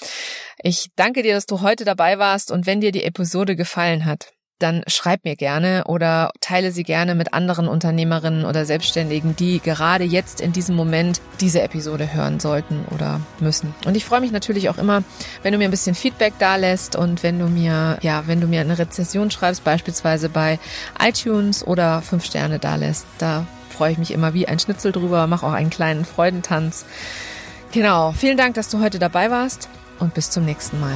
Ich 0.64 0.92
danke 0.96 1.24
dir, 1.24 1.34
dass 1.34 1.46
du 1.46 1.60
heute 1.60 1.84
dabei 1.84 2.20
warst 2.20 2.52
und 2.52 2.66
wenn 2.66 2.80
dir 2.80 2.94
die 2.94 3.04
Episode 3.04 3.58
gefallen 3.58 4.06
hat, 4.06 4.32
dann 4.60 4.84
schreib 4.88 5.24
mir 5.26 5.36
gerne 5.36 5.84
oder 5.88 6.32
teile 6.42 6.72
sie 6.72 6.84
gerne 6.84 7.16
mit 7.16 7.34
anderen 7.34 7.68
Unternehmerinnen 7.68 8.46
oder 8.46 8.66
Selbstständigen, 8.66 9.36
die 9.36 9.60
gerade 9.60 10.04
jetzt 10.04 10.42
in 10.42 10.52
diesem 10.52 10.76
Moment 10.76 11.22
diese 11.40 11.62
Episode 11.62 12.14
hören 12.14 12.40
sollten 12.40 12.86
oder 12.94 13.22
müssen. 13.40 13.74
Und 13.86 13.96
ich 13.96 14.06
freue 14.06 14.22
mich 14.22 14.32
natürlich 14.32 14.70
auch 14.70 14.78
immer, 14.78 15.04
wenn 15.44 15.54
du 15.54 15.58
mir 15.58 15.66
ein 15.66 15.72
bisschen 15.72 15.96
Feedback 15.96 16.34
da 16.40 16.58
lässt 16.58 16.96
und 16.96 17.24
wenn 17.24 17.40
du 17.40 17.48
mir, 17.48 17.98
ja, 18.02 18.24
wenn 18.28 18.42
du 18.42 18.48
mir 18.48 18.62
eine 18.62 18.78
Rezession 18.78 19.32
schreibst, 19.32 19.64
beispielsweise 19.64 20.30
bei 20.30 20.60
iTunes 21.00 21.66
oder 21.66 22.02
fünf 22.02 22.26
Sterne 22.26 22.60
da 22.60 22.76
lässt. 22.76 23.06
Da 23.18 23.46
freue 23.70 23.94
ich 23.94 23.98
mich 23.98 24.12
immer 24.12 24.34
wie 24.34 24.48
ein 24.48 24.60
Schnitzel 24.60 24.92
drüber, 24.92 25.26
mache 25.28 25.46
auch 25.46 25.54
einen 25.54 25.70
kleinen 25.70 26.04
Freudentanz. 26.04 26.86
Genau. 27.72 28.12
Vielen 28.12 28.38
Dank, 28.38 28.56
dass 28.56 28.70
du 28.70 28.82
heute 28.82 29.00
dabei 29.00 29.32
warst 29.32 29.70
und 30.00 30.14
bis 30.14 30.30
zum 30.30 30.44
nächsten 30.44 30.80
Mal. 30.80 30.96